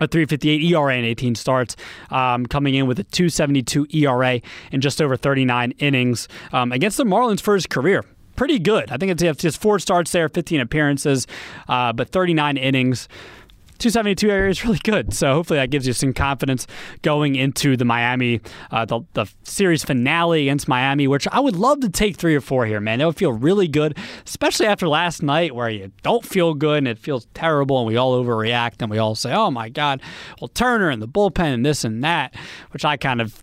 a 0.00 0.06
358 0.06 0.62
ERA 0.62 0.96
in 0.96 1.04
18 1.04 1.34
starts, 1.34 1.76
um, 2.10 2.46
coming 2.46 2.74
in 2.74 2.86
with 2.86 2.98
a 2.98 3.04
272 3.04 3.86
ERA 3.92 4.40
in 4.70 4.80
just 4.80 5.02
over 5.02 5.16
39 5.16 5.72
innings 5.78 6.28
um, 6.52 6.72
against 6.72 6.96
the 6.96 7.04
Marlins 7.04 7.40
for 7.40 7.54
his 7.54 7.66
career. 7.66 8.04
Pretty 8.36 8.60
good. 8.60 8.92
I 8.92 8.96
think 8.96 9.20
it's 9.20 9.42
just 9.42 9.60
four 9.60 9.80
starts 9.80 10.12
there, 10.12 10.28
15 10.28 10.60
appearances, 10.60 11.26
uh, 11.68 11.92
but 11.92 12.10
39 12.10 12.56
innings. 12.56 13.08
272 13.78 14.30
area 14.30 14.50
is 14.50 14.64
really 14.64 14.80
good. 14.82 15.14
So 15.14 15.32
hopefully 15.32 15.58
that 15.58 15.70
gives 15.70 15.86
you 15.86 15.92
some 15.92 16.12
confidence 16.12 16.66
going 17.02 17.36
into 17.36 17.76
the 17.76 17.84
Miami, 17.84 18.40
uh, 18.70 18.84
the, 18.84 19.00
the 19.14 19.26
series 19.44 19.84
finale 19.84 20.42
against 20.42 20.68
Miami, 20.68 21.06
which 21.06 21.28
I 21.28 21.40
would 21.40 21.56
love 21.56 21.80
to 21.80 21.88
take 21.88 22.16
three 22.16 22.34
or 22.34 22.40
four 22.40 22.66
here, 22.66 22.80
man. 22.80 22.98
That 22.98 23.06
would 23.06 23.16
feel 23.16 23.32
really 23.32 23.68
good, 23.68 23.96
especially 24.26 24.66
after 24.66 24.88
last 24.88 25.22
night 25.22 25.54
where 25.54 25.68
you 25.68 25.92
don't 26.02 26.24
feel 26.24 26.54
good 26.54 26.78
and 26.78 26.88
it 26.88 26.98
feels 26.98 27.26
terrible 27.34 27.78
and 27.78 27.86
we 27.86 27.96
all 27.96 28.22
overreact 28.22 28.76
and 28.80 28.90
we 28.90 28.98
all 28.98 29.14
say, 29.14 29.32
oh 29.32 29.50
my 29.50 29.68
God, 29.68 30.02
well, 30.40 30.48
Turner 30.48 30.90
and 30.90 31.00
the 31.00 31.08
bullpen 31.08 31.54
and 31.54 31.64
this 31.64 31.84
and 31.84 32.02
that, 32.04 32.34
which 32.70 32.84
I 32.84 32.96
kind 32.96 33.20
of 33.20 33.42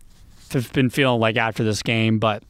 have 0.52 0.72
been 0.72 0.90
feeling 0.90 1.20
like 1.20 1.36
after 1.36 1.64
this 1.64 1.82
game. 1.82 2.18
But 2.18 2.42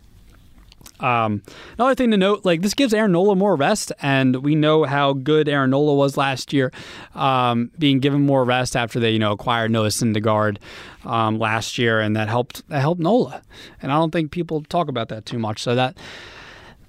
Um, 1.01 1.43
another 1.79 1.95
thing 1.95 2.11
to 2.13 2.17
note, 2.17 2.45
like 2.45 2.63
this 2.63 2.75
gives 2.75 2.95
Aaron 2.95 3.13
Nola 3.13 3.37
more 3.37 3.57
rest, 3.57 3.93
and 4.01 4.37
we 4.37 4.55
know 4.55 4.85
how 4.85 5.13
good 5.13 5.49
Aaron 5.49 5.71
Nola 5.71 5.95
was 5.95 6.17
last 6.17 6.53
year, 6.53 6.73
um, 7.15 7.71
being 7.79 8.01
given 8.01 8.23
more 8.23 8.45
rest 8.45 8.77
after 8.77 8.99
they, 8.99 9.11
you 9.11 9.19
know, 9.19 9.33
acquired 9.33 9.71
Noah 9.71 9.89
Syndergaard 9.89 10.59
um, 11.05 11.39
last 11.39 11.79
year, 11.79 12.01
and 12.01 12.17
that 12.17 12.29
helped 12.29 12.67
that 12.69 12.81
helped 12.81 13.01
Nola. 13.01 13.43
And 13.83 13.93
I 13.93 13.97
don't 13.97 14.11
think 14.11 14.31
people 14.31 14.63
talk 14.63 14.89
about 14.89 15.09
that 15.09 15.27
too 15.27 15.39
much. 15.39 15.63
So 15.63 15.75
that 15.75 15.99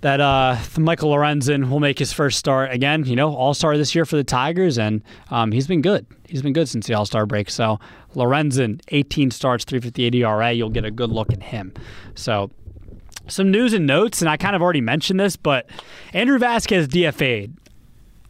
that 0.02 0.22
uh, 0.22 0.58
Michael 0.78 1.12
Lorenzen 1.12 1.70
will 1.70 1.80
make 1.80 2.00
his 2.00 2.14
first 2.14 2.38
start 2.38 2.72
again. 2.72 3.06
You 3.06 3.16
know, 3.16 3.34
All 3.34 3.54
Star 3.54 3.78
this 3.78 3.96
year 3.96 4.06
for 4.06 4.16
the 4.16 4.24
Tigers, 4.24 4.78
and 4.78 5.02
um, 5.32 5.52
he's 5.52 5.68
been 5.68 5.82
good. 5.82 6.06
He's 6.28 6.42
been 6.42 6.54
good 6.54 6.70
since 6.70 6.88
the 6.88 6.94
All 6.94 7.06
Star 7.06 7.26
break. 7.26 7.50
So 7.50 7.80
Lorenzen, 8.16 8.82
18 8.90 9.32
starts, 9.32 9.66
358 9.66 10.16
ERA. 10.16 10.52
You'll 10.52 10.70
get 10.70 10.86
a 10.86 10.92
good 10.92 11.10
look 11.10 11.34
at 11.34 11.42
him. 11.42 11.74
So 12.16 12.52
some 13.28 13.52
news 13.52 13.74
and 13.74 13.86
notes, 13.86 14.22
and 14.22 14.30
I 14.30 14.38
kind 14.38 14.56
of 14.56 14.62
already 14.62 14.82
mentioned 14.82 15.20
this, 15.20 15.36
but 15.36 15.70
Andrew 16.14 16.38
Vasquez 16.40 16.88
DFA'd. 16.88 17.56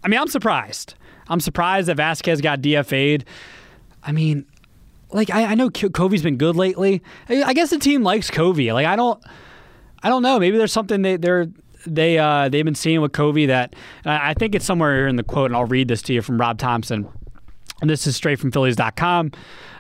I 0.04 0.08
mean, 0.08 0.20
I'm 0.20 0.28
surprised. 0.28 0.96
I'm 1.28 1.40
surprised 1.40 1.88
that 1.88 1.98
Vasquez 1.98 2.42
got 2.42 2.62
DFA'd. 2.62 3.26
I 4.04 4.12
mean, 4.12 4.46
like 5.12 5.30
I, 5.30 5.46
I 5.46 5.56
know 5.56 5.70
Covey's 5.70 6.24
been 6.24 6.38
good 6.38 6.56
lately. 6.56 7.02
I, 7.28 7.54
guess 7.54 7.70
the 7.70 7.78
team 7.78 8.04
likes 8.04 8.30
Covey. 8.30 8.72
Like 8.72 8.86
I 8.86 8.96
don't, 8.96 9.22
I 10.04 10.10
don't 10.10 10.22
know. 10.22 10.40
Maybe 10.40 10.58
there's 10.58 10.72
something 10.72 11.02
they 11.02 11.18
they're 11.18 11.48
they 11.86 12.18
uh, 12.18 12.50
they've 12.50 12.66
been 12.66 12.76
seeing 12.76 13.02
with 13.02 13.12
Covey 13.12 13.46
that 13.48 13.76
I 14.06 14.34
think 14.34 14.56
it's 14.56 14.66
somewhere 14.66 15.08
in 15.08 15.16
the 15.16 15.24
quote, 15.24 15.52
and 15.52 15.56
I'll 15.56 15.66
read 15.66 15.88
this 15.88 16.02
to 16.04 16.14
you 16.14 16.22
from 16.22 16.40
Rob 16.40 16.58
Thomson. 16.58 17.08
And 17.82 17.90
this 17.90 18.08
is 18.08 18.16
straight 18.16 18.40
from 18.40 18.52
Phillies.com. 18.52 19.32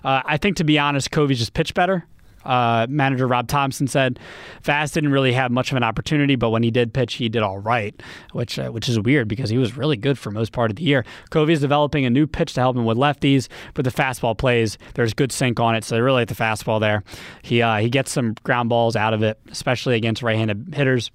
Uh, 0.03 0.21
I 0.23 0.37
think, 0.37 0.57
to 0.57 0.63
be 0.63 0.77
honest, 0.77 1.09
Covey's 1.09 1.39
just 1.39 1.53
pitched 1.53 1.73
better. 1.73 2.05
Uh, 2.47 2.87
manager 2.89 3.27
Rob 3.27 3.47
Thomson 3.47 3.87
said 3.87 4.19
Fast 4.61 4.93
didn't 4.93 5.11
really 5.11 5.33
have 5.33 5.51
much 5.51 5.71
of 5.71 5.77
an 5.77 5.83
opportunity, 5.83 6.35
but 6.35 6.49
when 6.49 6.63
he 6.63 6.71
did 6.71 6.93
pitch, 6.93 7.15
he 7.15 7.29
did 7.29 7.43
all 7.43 7.59
right, 7.59 8.01
which 8.31 8.57
uh, 8.57 8.69
which 8.69 8.87
is 8.87 8.99
weird 8.99 9.27
because 9.27 9.49
he 9.49 9.57
was 9.57 9.75
really 9.75 9.97
good 9.97 10.17
for 10.17 10.31
most 10.31 10.51
part 10.53 10.71
of 10.71 10.77
the 10.77 10.83
year. 10.83 11.05
Covey 11.29 11.53
is 11.53 11.61
developing 11.61 12.05
a 12.05 12.09
new 12.09 12.25
pitch 12.25 12.53
to 12.53 12.61
help 12.61 12.75
him 12.75 12.85
with 12.85 12.97
lefties, 12.97 13.47
but 13.73 13.85
the 13.85 13.91
fastball 13.91 14.37
plays. 14.37 14.77
There's 14.93 15.13
good 15.13 15.31
sink 15.31 15.59
on 15.59 15.75
it, 15.75 15.83
so 15.83 15.95
they 15.95 16.01
really 16.01 16.21
like 16.21 16.29
the 16.29 16.35
fastball 16.35 16.79
there. 16.79 17.03
He 17.41 17.61
uh, 17.61 17.77
he 17.77 17.89
gets 17.89 18.11
some 18.11 18.35
ground 18.43 18.69
balls 18.69 18.95
out 18.95 19.13
of 19.13 19.21
it, 19.23 19.39
especially 19.51 19.95
against 19.95 20.23
right-handed 20.23 20.73
hitters 20.73 21.11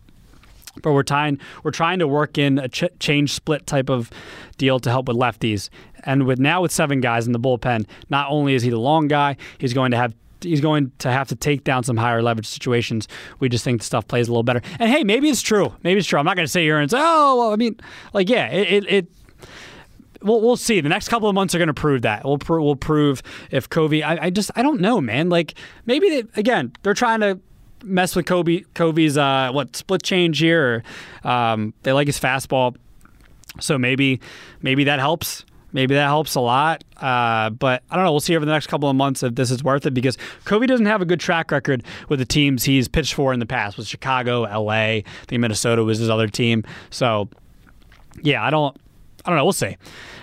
but 0.80 0.92
we're 0.92 1.02
trying 1.02 1.38
we're 1.62 1.70
trying 1.70 1.98
to 1.98 2.08
work 2.08 2.38
in 2.38 2.58
a 2.58 2.68
ch- 2.68 2.84
change 2.98 3.32
split 3.34 3.66
type 3.66 3.90
of 3.90 4.10
deal 4.56 4.80
to 4.80 4.90
help 4.90 5.08
with 5.08 5.16
lefties. 5.16 5.68
And 6.04 6.26
with 6.26 6.38
now 6.38 6.62
with 6.62 6.72
seven 6.72 7.00
guys 7.00 7.26
in 7.26 7.32
the 7.32 7.40
bullpen, 7.40 7.86
not 8.08 8.28
only 8.30 8.54
is 8.54 8.62
he 8.62 8.70
the 8.70 8.78
long 8.78 9.06
guy, 9.06 9.36
he's 9.58 9.74
going 9.74 9.90
to 9.90 9.96
have 9.96 10.14
he's 10.42 10.60
going 10.60 10.92
to 10.98 11.10
have 11.10 11.28
to 11.28 11.36
take 11.36 11.64
down 11.64 11.84
some 11.84 11.96
higher 11.96 12.22
leverage 12.22 12.46
situations. 12.46 13.08
We 13.40 13.48
just 13.48 13.64
think 13.64 13.80
the 13.80 13.84
stuff 13.84 14.06
plays 14.08 14.28
a 14.28 14.30
little 14.30 14.42
better. 14.42 14.62
And 14.78 14.90
hey, 14.90 15.04
maybe 15.04 15.28
it's 15.28 15.42
true. 15.42 15.74
Maybe 15.82 15.98
it's 15.98 16.08
true. 16.08 16.18
I'm 16.18 16.24
not 16.24 16.36
going 16.36 16.46
to 16.46 16.50
sit 16.50 16.62
here 16.62 16.78
and 16.78 16.90
say, 16.90 16.98
oh, 17.00 17.36
well, 17.38 17.52
I 17.52 17.56
mean, 17.56 17.78
like, 18.12 18.28
yeah, 18.28 18.48
it, 18.48 18.84
it, 18.84 18.92
it 18.92 19.06
We'll, 20.24 20.40
we'll 20.40 20.56
see. 20.56 20.80
The 20.80 20.88
next 20.88 21.08
couple 21.08 21.28
of 21.28 21.34
months 21.34 21.52
are 21.52 21.58
going 21.58 21.66
to 21.66 21.74
prove 21.74 22.02
that. 22.02 22.24
We'll, 22.24 22.38
pr- 22.38 22.60
we'll 22.60 22.76
prove 22.76 23.24
if 23.50 23.68
Covey. 23.68 24.04
I, 24.04 24.26
I 24.26 24.30
just 24.30 24.52
I 24.54 24.62
don't 24.62 24.80
know, 24.80 25.00
man. 25.00 25.28
Like 25.28 25.54
maybe 25.84 26.08
they, 26.08 26.22
again 26.36 26.72
they're 26.84 26.94
trying 26.94 27.18
to 27.20 27.40
mess 27.82 28.14
with 28.14 28.26
Covey 28.26 28.64
Covey's 28.74 29.18
uh, 29.18 29.50
what 29.50 29.74
split 29.74 30.04
change 30.04 30.38
here. 30.38 30.84
Or, 31.24 31.28
um, 31.28 31.74
they 31.82 31.92
like 31.92 32.06
his 32.06 32.20
fastball, 32.20 32.76
so 33.58 33.78
maybe 33.78 34.20
maybe 34.60 34.84
that 34.84 35.00
helps. 35.00 35.44
Maybe 35.72 35.94
that 35.94 36.04
helps 36.04 36.34
a 36.34 36.40
lot. 36.40 36.84
Uh, 36.96 37.50
but 37.50 37.82
I 37.90 37.96
don't 37.96 38.04
know. 38.04 38.12
We'll 38.12 38.20
see 38.20 38.36
over 38.36 38.44
the 38.44 38.52
next 38.52 38.66
couple 38.66 38.88
of 38.88 38.96
months 38.96 39.22
if 39.22 39.34
this 39.34 39.50
is 39.50 39.64
worth 39.64 39.86
it 39.86 39.94
because 39.94 40.18
Covey 40.44 40.66
doesn't 40.66 40.86
have 40.86 41.02
a 41.02 41.04
good 41.04 41.20
track 41.20 41.50
record 41.50 41.82
with 42.08 42.18
the 42.18 42.24
teams 42.24 42.64
he's 42.64 42.88
pitched 42.88 43.14
for 43.14 43.32
in 43.32 43.40
the 43.40 43.46
past. 43.46 43.76
With 43.76 43.86
Chicago, 43.86 44.42
LA, 44.42 44.72
I 44.72 45.04
think 45.26 45.40
Minnesota 45.40 45.82
was 45.84 45.98
his 45.98 46.10
other 46.10 46.28
team. 46.28 46.64
So 46.90 47.28
yeah, 48.22 48.44
I 48.44 48.50
don't. 48.50 48.76
I 49.24 49.30
don't 49.30 49.36
know. 49.36 49.44
We'll 49.44 49.52
see. 49.52 49.76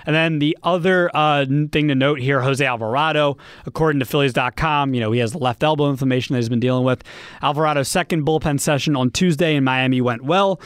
And 0.05 0.15
then 0.15 0.39
the 0.39 0.57
other 0.63 1.09
uh, 1.13 1.45
thing 1.45 1.87
to 1.87 1.95
note 1.95 2.19
here, 2.19 2.41
Jose 2.41 2.65
Alvarado, 2.65 3.37
according 3.65 3.99
to 3.99 4.05
Phillies.com, 4.05 4.93
you 4.93 4.99
know, 4.99 5.11
he 5.11 5.19
has 5.19 5.35
left 5.35 5.63
elbow 5.63 5.89
inflammation 5.89 6.33
that 6.33 6.39
he's 6.39 6.49
been 6.49 6.59
dealing 6.59 6.83
with. 6.83 7.03
Alvarado's 7.41 7.87
second 7.87 8.25
bullpen 8.25 8.59
session 8.59 8.97
on 8.97 9.09
Tuesday 9.11 9.55
in 9.55 9.63
Miami 9.63 10.01
went 10.01 10.23
well. 10.23 10.59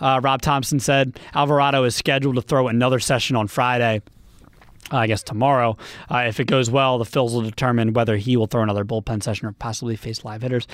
Uh, 0.00 0.20
Rob 0.22 0.42
Thomson 0.42 0.80
said 0.80 1.18
Alvarado 1.34 1.84
is 1.84 1.94
scheduled 1.94 2.36
to 2.36 2.42
throw 2.42 2.68
another 2.68 2.98
session 2.98 3.36
on 3.36 3.46
Friday. 3.46 4.02
I 4.90 5.06
guess 5.06 5.22
tomorrow. 5.22 5.76
Uh, 6.10 6.24
if 6.26 6.40
it 6.40 6.46
goes 6.46 6.70
well, 6.70 6.98
the 6.98 7.04
Phils 7.04 7.32
will 7.32 7.42
determine 7.42 7.92
whether 7.92 8.16
he 8.16 8.36
will 8.36 8.46
throw 8.46 8.62
another 8.62 8.84
bullpen 8.84 9.22
session 9.22 9.46
or 9.46 9.52
possibly 9.52 9.96
face 9.96 10.24
live 10.24 10.42
hitters. 10.42 10.66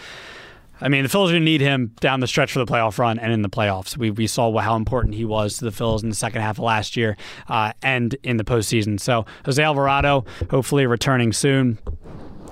I 0.80 0.88
mean, 0.88 1.04
the 1.04 1.08
Phils 1.08 1.28
are 1.28 1.32
going 1.32 1.40
to 1.40 1.44
need 1.44 1.60
him 1.60 1.92
down 2.00 2.20
the 2.20 2.26
stretch 2.26 2.52
for 2.52 2.58
the 2.58 2.66
playoff 2.66 2.98
run 2.98 3.18
and 3.18 3.32
in 3.32 3.42
the 3.42 3.48
playoffs. 3.48 3.96
We, 3.96 4.10
we 4.10 4.26
saw 4.26 4.56
how 4.58 4.74
important 4.76 5.14
he 5.14 5.24
was 5.24 5.58
to 5.58 5.64
the 5.64 5.70
Phils 5.70 6.02
in 6.02 6.08
the 6.08 6.16
second 6.16 6.42
half 6.42 6.58
of 6.58 6.64
last 6.64 6.96
year 6.96 7.16
uh, 7.48 7.72
and 7.82 8.14
in 8.22 8.38
the 8.38 8.44
postseason. 8.44 8.98
So, 8.98 9.24
Jose 9.44 9.62
Alvarado, 9.62 10.24
hopefully 10.50 10.86
returning 10.86 11.32
soon. 11.32 11.78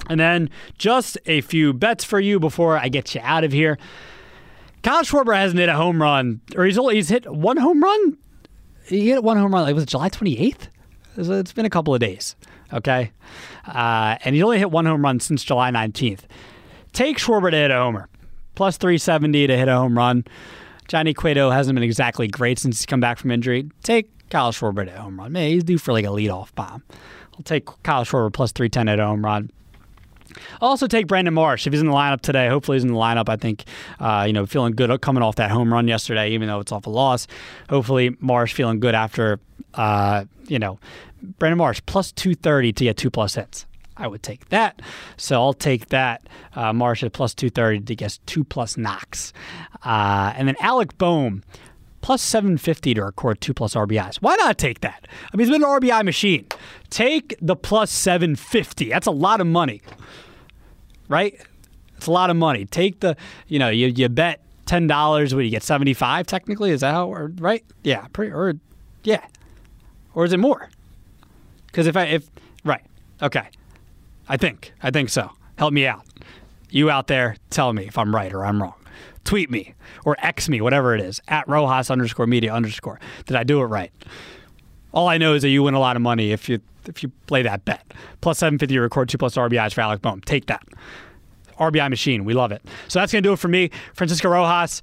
And 0.08 0.20
then 0.20 0.50
just 0.78 1.18
a 1.26 1.40
few 1.40 1.72
bets 1.72 2.04
for 2.04 2.20
you 2.20 2.38
before 2.38 2.78
I 2.78 2.88
get 2.88 3.14
you 3.14 3.20
out 3.24 3.44
of 3.44 3.52
here. 3.52 3.78
Kyle 4.82 5.02
Schwarber 5.02 5.34
hasn't 5.34 5.60
hit 5.60 5.68
a 5.68 5.74
home 5.74 6.02
run, 6.02 6.40
or 6.56 6.64
he's 6.64 6.78
only, 6.78 6.96
he's 6.96 7.08
hit 7.08 7.30
one 7.30 7.56
home 7.56 7.82
run. 7.82 8.18
He 8.86 9.10
hit 9.10 9.22
one 9.22 9.36
home 9.36 9.54
run. 9.54 9.62
Like 9.62 9.74
was 9.74 9.84
it 9.84 9.88
July 9.90 10.10
28th? 10.10 10.68
It's 11.16 11.52
been 11.52 11.66
a 11.66 11.70
couple 11.70 11.94
of 11.94 12.00
days. 12.00 12.36
Okay, 12.72 13.12
uh, 13.66 14.16
and 14.24 14.34
he's 14.34 14.42
only 14.42 14.58
hit 14.58 14.70
one 14.70 14.86
home 14.86 15.02
run 15.02 15.20
since 15.20 15.44
July 15.44 15.70
19th. 15.70 16.20
Take 16.92 17.18
Schwarber 17.18 17.50
to 17.50 17.56
hit 17.56 17.70
a 17.70 17.76
homer 17.76 18.08
plus 18.54 18.76
370 18.76 19.46
to 19.46 19.56
hit 19.56 19.68
a 19.68 19.76
home 19.76 19.96
run. 19.96 20.24
Johnny 20.88 21.14
Cueto 21.14 21.50
hasn't 21.50 21.74
been 21.74 21.82
exactly 21.82 22.28
great 22.28 22.58
since 22.58 22.78
he's 22.78 22.86
come 22.86 23.00
back 23.00 23.18
from 23.18 23.30
injury. 23.30 23.70
Take 23.82 24.10
Kyle 24.30 24.52
Schwarber 24.52 24.84
to 24.86 24.92
home 24.92 25.18
run. 25.18 25.32
Man, 25.32 25.50
he's 25.50 25.64
due 25.64 25.78
for 25.78 25.92
like 25.92 26.04
a 26.04 26.08
leadoff 26.08 26.54
bomb. 26.54 26.82
I'll 27.34 27.42
take 27.44 27.66
Kyle 27.82 28.04
Schwarber 28.04 28.32
plus 28.32 28.52
310 28.52 28.88
at 28.88 28.98
home 28.98 29.24
run. 29.24 29.50
Also 30.60 30.86
take 30.86 31.06
Brandon 31.06 31.34
Marsh 31.34 31.66
if 31.66 31.72
he's 31.72 31.80
in 31.80 31.86
the 31.88 31.92
lineup 31.92 32.20
today. 32.20 32.48
Hopefully, 32.48 32.76
he's 32.76 32.84
in 32.84 32.92
the 32.92 32.98
lineup. 32.98 33.28
I 33.28 33.36
think, 33.36 33.64
uh, 34.00 34.24
you 34.26 34.32
know, 34.32 34.46
feeling 34.46 34.74
good 34.74 35.00
coming 35.00 35.22
off 35.22 35.36
that 35.36 35.50
home 35.50 35.72
run 35.72 35.88
yesterday, 35.88 36.30
even 36.30 36.48
though 36.48 36.60
it's 36.60 36.72
off 36.72 36.86
a 36.86 36.90
loss. 36.90 37.26
Hopefully, 37.68 38.16
Marsh 38.20 38.52
feeling 38.52 38.80
good 38.80 38.94
after, 38.94 39.40
uh, 39.74 40.24
you 40.46 40.58
know, 40.58 40.78
Brandon 41.38 41.58
Marsh 41.58 41.80
plus 41.86 42.12
230 42.12 42.72
to 42.72 42.84
get 42.84 42.96
two 42.96 43.10
plus 43.10 43.34
hits. 43.34 43.66
I 43.96 44.06
would 44.06 44.22
take 44.22 44.48
that. 44.48 44.80
So 45.16 45.40
I'll 45.40 45.52
take 45.52 45.88
that. 45.88 46.28
Uh, 46.54 46.72
Marsh 46.72 47.02
at 47.02 47.12
plus 47.12 47.34
230 47.34 47.80
to 47.80 47.94
get 47.94 48.18
two 48.26 48.42
plus 48.42 48.76
knocks. 48.76 49.32
Uh, 49.84 50.32
and 50.36 50.48
then 50.48 50.56
Alec 50.60 50.96
Bohm 50.98 51.42
plus 52.00 52.20
750 52.20 52.94
to 52.94 53.04
record 53.04 53.40
two 53.40 53.54
plus 53.54 53.74
RBIs. 53.74 54.16
Why 54.16 54.34
not 54.36 54.58
take 54.58 54.80
that? 54.80 55.06
I 55.32 55.36
mean, 55.36 55.46
he's 55.46 55.54
been 55.54 55.62
an 55.62 55.68
RBI 55.68 56.04
machine. 56.04 56.46
Take 56.90 57.36
the 57.40 57.56
plus 57.56 57.90
750. 57.90 58.88
That's 58.88 59.06
a 59.06 59.12
lot 59.12 59.40
of 59.40 59.46
money, 59.46 59.80
right? 61.12 61.38
It's 61.96 62.06
a 62.06 62.10
lot 62.10 62.30
of 62.30 62.36
money. 62.36 62.64
Take 62.64 63.00
the, 63.00 63.16
you 63.46 63.58
know, 63.58 63.68
you, 63.68 63.88
you 63.88 64.08
bet 64.08 64.40
$10, 64.66 65.34
what 65.34 65.44
you 65.44 65.50
get 65.50 65.62
75 65.62 66.26
technically? 66.26 66.70
Is 66.70 66.80
that 66.80 66.92
how, 66.92 67.12
right? 67.12 67.62
Yeah, 67.84 68.06
pretty, 68.12 68.32
or, 68.32 68.54
yeah. 69.04 69.24
Or 70.14 70.24
is 70.24 70.32
it 70.32 70.38
more? 70.38 70.70
Because 71.66 71.86
if 71.86 71.96
I, 71.96 72.04
if, 72.04 72.28
right, 72.64 72.82
okay. 73.20 73.48
I 74.28 74.36
think. 74.38 74.72
I 74.82 74.90
think 74.90 75.10
so. 75.10 75.30
Help 75.58 75.72
me 75.72 75.86
out. 75.86 76.04
You 76.70 76.90
out 76.90 77.06
there, 77.06 77.36
tell 77.50 77.72
me 77.74 77.86
if 77.86 77.98
I'm 77.98 78.14
right 78.14 78.32
or 78.32 78.44
I'm 78.46 78.62
wrong. 78.62 78.74
Tweet 79.24 79.50
me 79.50 79.74
or 80.04 80.16
X 80.20 80.48
me, 80.48 80.60
whatever 80.62 80.94
it 80.94 81.00
is, 81.02 81.20
at 81.28 81.46
Rojas 81.46 81.90
underscore 81.90 82.26
media 82.26 82.52
underscore. 82.52 82.98
Did 83.26 83.36
I 83.36 83.44
do 83.44 83.60
it 83.60 83.66
right? 83.66 83.92
All 84.92 85.08
I 85.08 85.18
know 85.18 85.34
is 85.34 85.42
that 85.42 85.48
you 85.48 85.62
win 85.62 85.74
a 85.74 85.80
lot 85.80 85.96
of 85.96 86.02
money 86.02 86.32
if 86.32 86.48
you 86.48 86.60
if 86.86 87.02
you 87.02 87.10
play 87.26 87.42
that 87.42 87.64
bet. 87.64 87.92
Plus 88.20 88.38
750 88.38 88.78
record 88.78 89.08
two 89.08 89.18
plus 89.18 89.36
RBIs 89.36 89.74
for 89.74 89.80
Alec 89.80 90.02
Bohm. 90.02 90.20
Take 90.22 90.46
that. 90.46 90.62
RBI 91.58 91.88
machine. 91.90 92.24
We 92.24 92.34
love 92.34 92.52
it. 92.52 92.62
So 92.88 92.98
that's 92.98 93.12
going 93.12 93.22
to 93.22 93.28
do 93.28 93.32
it 93.32 93.38
for 93.38 93.48
me. 93.48 93.70
Francisco 93.94 94.28
Rojas. 94.28 94.82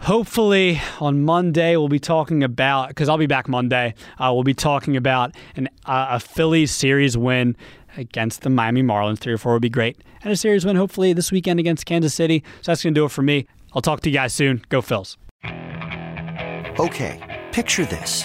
Hopefully 0.00 0.80
on 0.98 1.24
Monday 1.24 1.76
we'll 1.76 1.88
be 1.88 1.98
talking 1.98 2.42
about 2.42 2.88
because 2.88 3.08
I'll 3.10 3.18
be 3.18 3.26
back 3.26 3.48
Monday. 3.48 3.94
Uh, 4.18 4.30
we'll 4.32 4.44
be 4.44 4.54
talking 4.54 4.96
about 4.96 5.34
an, 5.56 5.68
uh, 5.84 6.06
a 6.10 6.20
Phillies 6.20 6.70
series 6.70 7.18
win 7.18 7.54
against 7.98 8.42
the 8.42 8.50
Miami 8.50 8.82
Marlins. 8.82 9.18
Three 9.18 9.34
or 9.34 9.38
four 9.38 9.52
would 9.52 9.62
be 9.62 9.68
great. 9.68 9.98
And 10.22 10.32
a 10.32 10.36
series 10.36 10.64
win, 10.64 10.76
hopefully, 10.76 11.12
this 11.12 11.30
weekend 11.30 11.60
against 11.60 11.84
Kansas 11.84 12.14
City. 12.14 12.42
So 12.62 12.72
that's 12.72 12.82
to 12.82 12.90
do 12.90 13.04
it 13.04 13.10
for 13.10 13.22
me. 13.22 13.46
I'll 13.74 13.82
talk 13.82 14.00
to 14.00 14.10
you 14.10 14.14
guys 14.14 14.32
soon. 14.32 14.62
Go 14.68 14.80
Phils. 14.80 15.16
Okay, 16.78 17.44
picture 17.52 17.84
this. 17.84 18.24